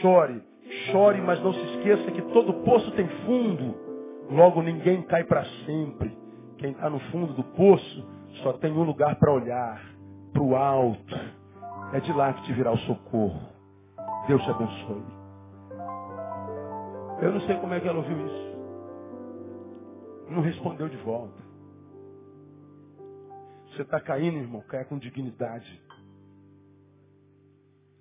[0.01, 0.43] chore,
[0.91, 3.75] chore, mas não se esqueça que todo poço tem fundo.
[4.31, 6.17] Logo ninguém cai para sempre.
[6.59, 8.09] Quem está no fundo do poço
[8.43, 9.83] só tem um lugar para olhar
[10.33, 11.15] para o alto.
[11.93, 13.41] É de lá que te virá o socorro.
[14.27, 15.05] Deus te abençoe.
[17.21, 18.55] Eu não sei como é que ela ouviu isso.
[20.31, 21.43] Não respondeu de volta.
[23.71, 25.83] Você está caindo, irmão, caia com dignidade.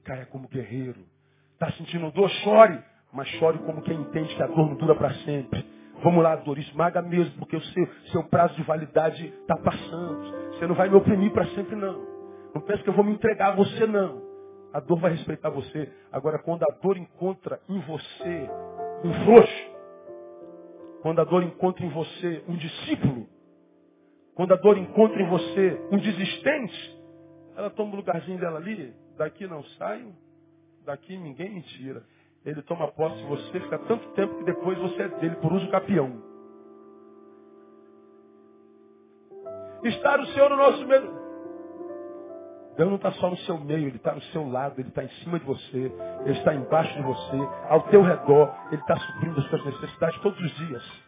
[0.03, 1.05] Caia como guerreiro.
[1.53, 2.29] Está sentindo dor?
[2.29, 2.79] Chore.
[3.13, 5.63] Mas chore como quem entende que a dor não dura para sempre.
[6.03, 10.53] Vamos lá, dor, esmaga mesmo, porque o seu, seu prazo de validade está passando.
[10.53, 12.05] Você não vai me oprimir para sempre, não.
[12.53, 14.21] Não pense que eu vou me entregar a você, não.
[14.73, 15.89] A dor vai respeitar você.
[16.11, 18.49] Agora, quando a dor encontra em você
[19.03, 19.71] um frouxo,
[21.03, 23.27] quando a dor encontra em você um discípulo,
[24.35, 26.99] quando a dor encontra em você um desistente,
[27.55, 30.13] ela toma o lugarzinho dela ali, daqui não saio,
[30.85, 32.03] daqui ninguém me tira.
[32.45, 35.69] Ele toma posse de você, fica tanto tempo que depois você é dele por uso
[35.69, 36.21] capião.
[39.83, 41.23] Estar o Senhor no nosso meio.
[42.75, 45.09] Deus não está só no seu meio, Ele está no seu lado, Ele está em
[45.23, 45.91] cima de você,
[46.25, 47.37] Ele está embaixo de você,
[47.69, 51.03] ao teu redor, Ele está suprindo as suas necessidades todos os dias.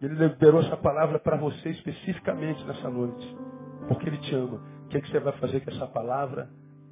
[0.00, 3.36] Ele liberou essa palavra para você especificamente nessa noite,
[3.88, 4.62] porque Ele te ama.
[4.84, 6.48] O que, é que você vai fazer com essa palavra?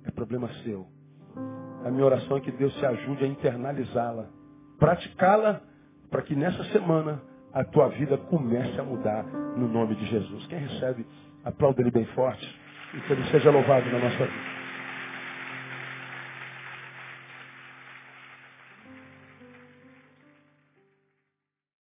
[0.07, 0.87] É problema seu.
[1.85, 4.27] A minha oração é que Deus te ajude a internalizá-la,
[4.79, 5.61] praticá-la,
[6.11, 7.21] para que nessa semana
[7.53, 10.47] a tua vida comece a mudar no nome de Jesus.
[10.47, 11.07] Quem recebe,
[11.45, 12.47] aplauda Ele bem forte.
[12.95, 14.56] E que Ele seja louvado na nossa vida.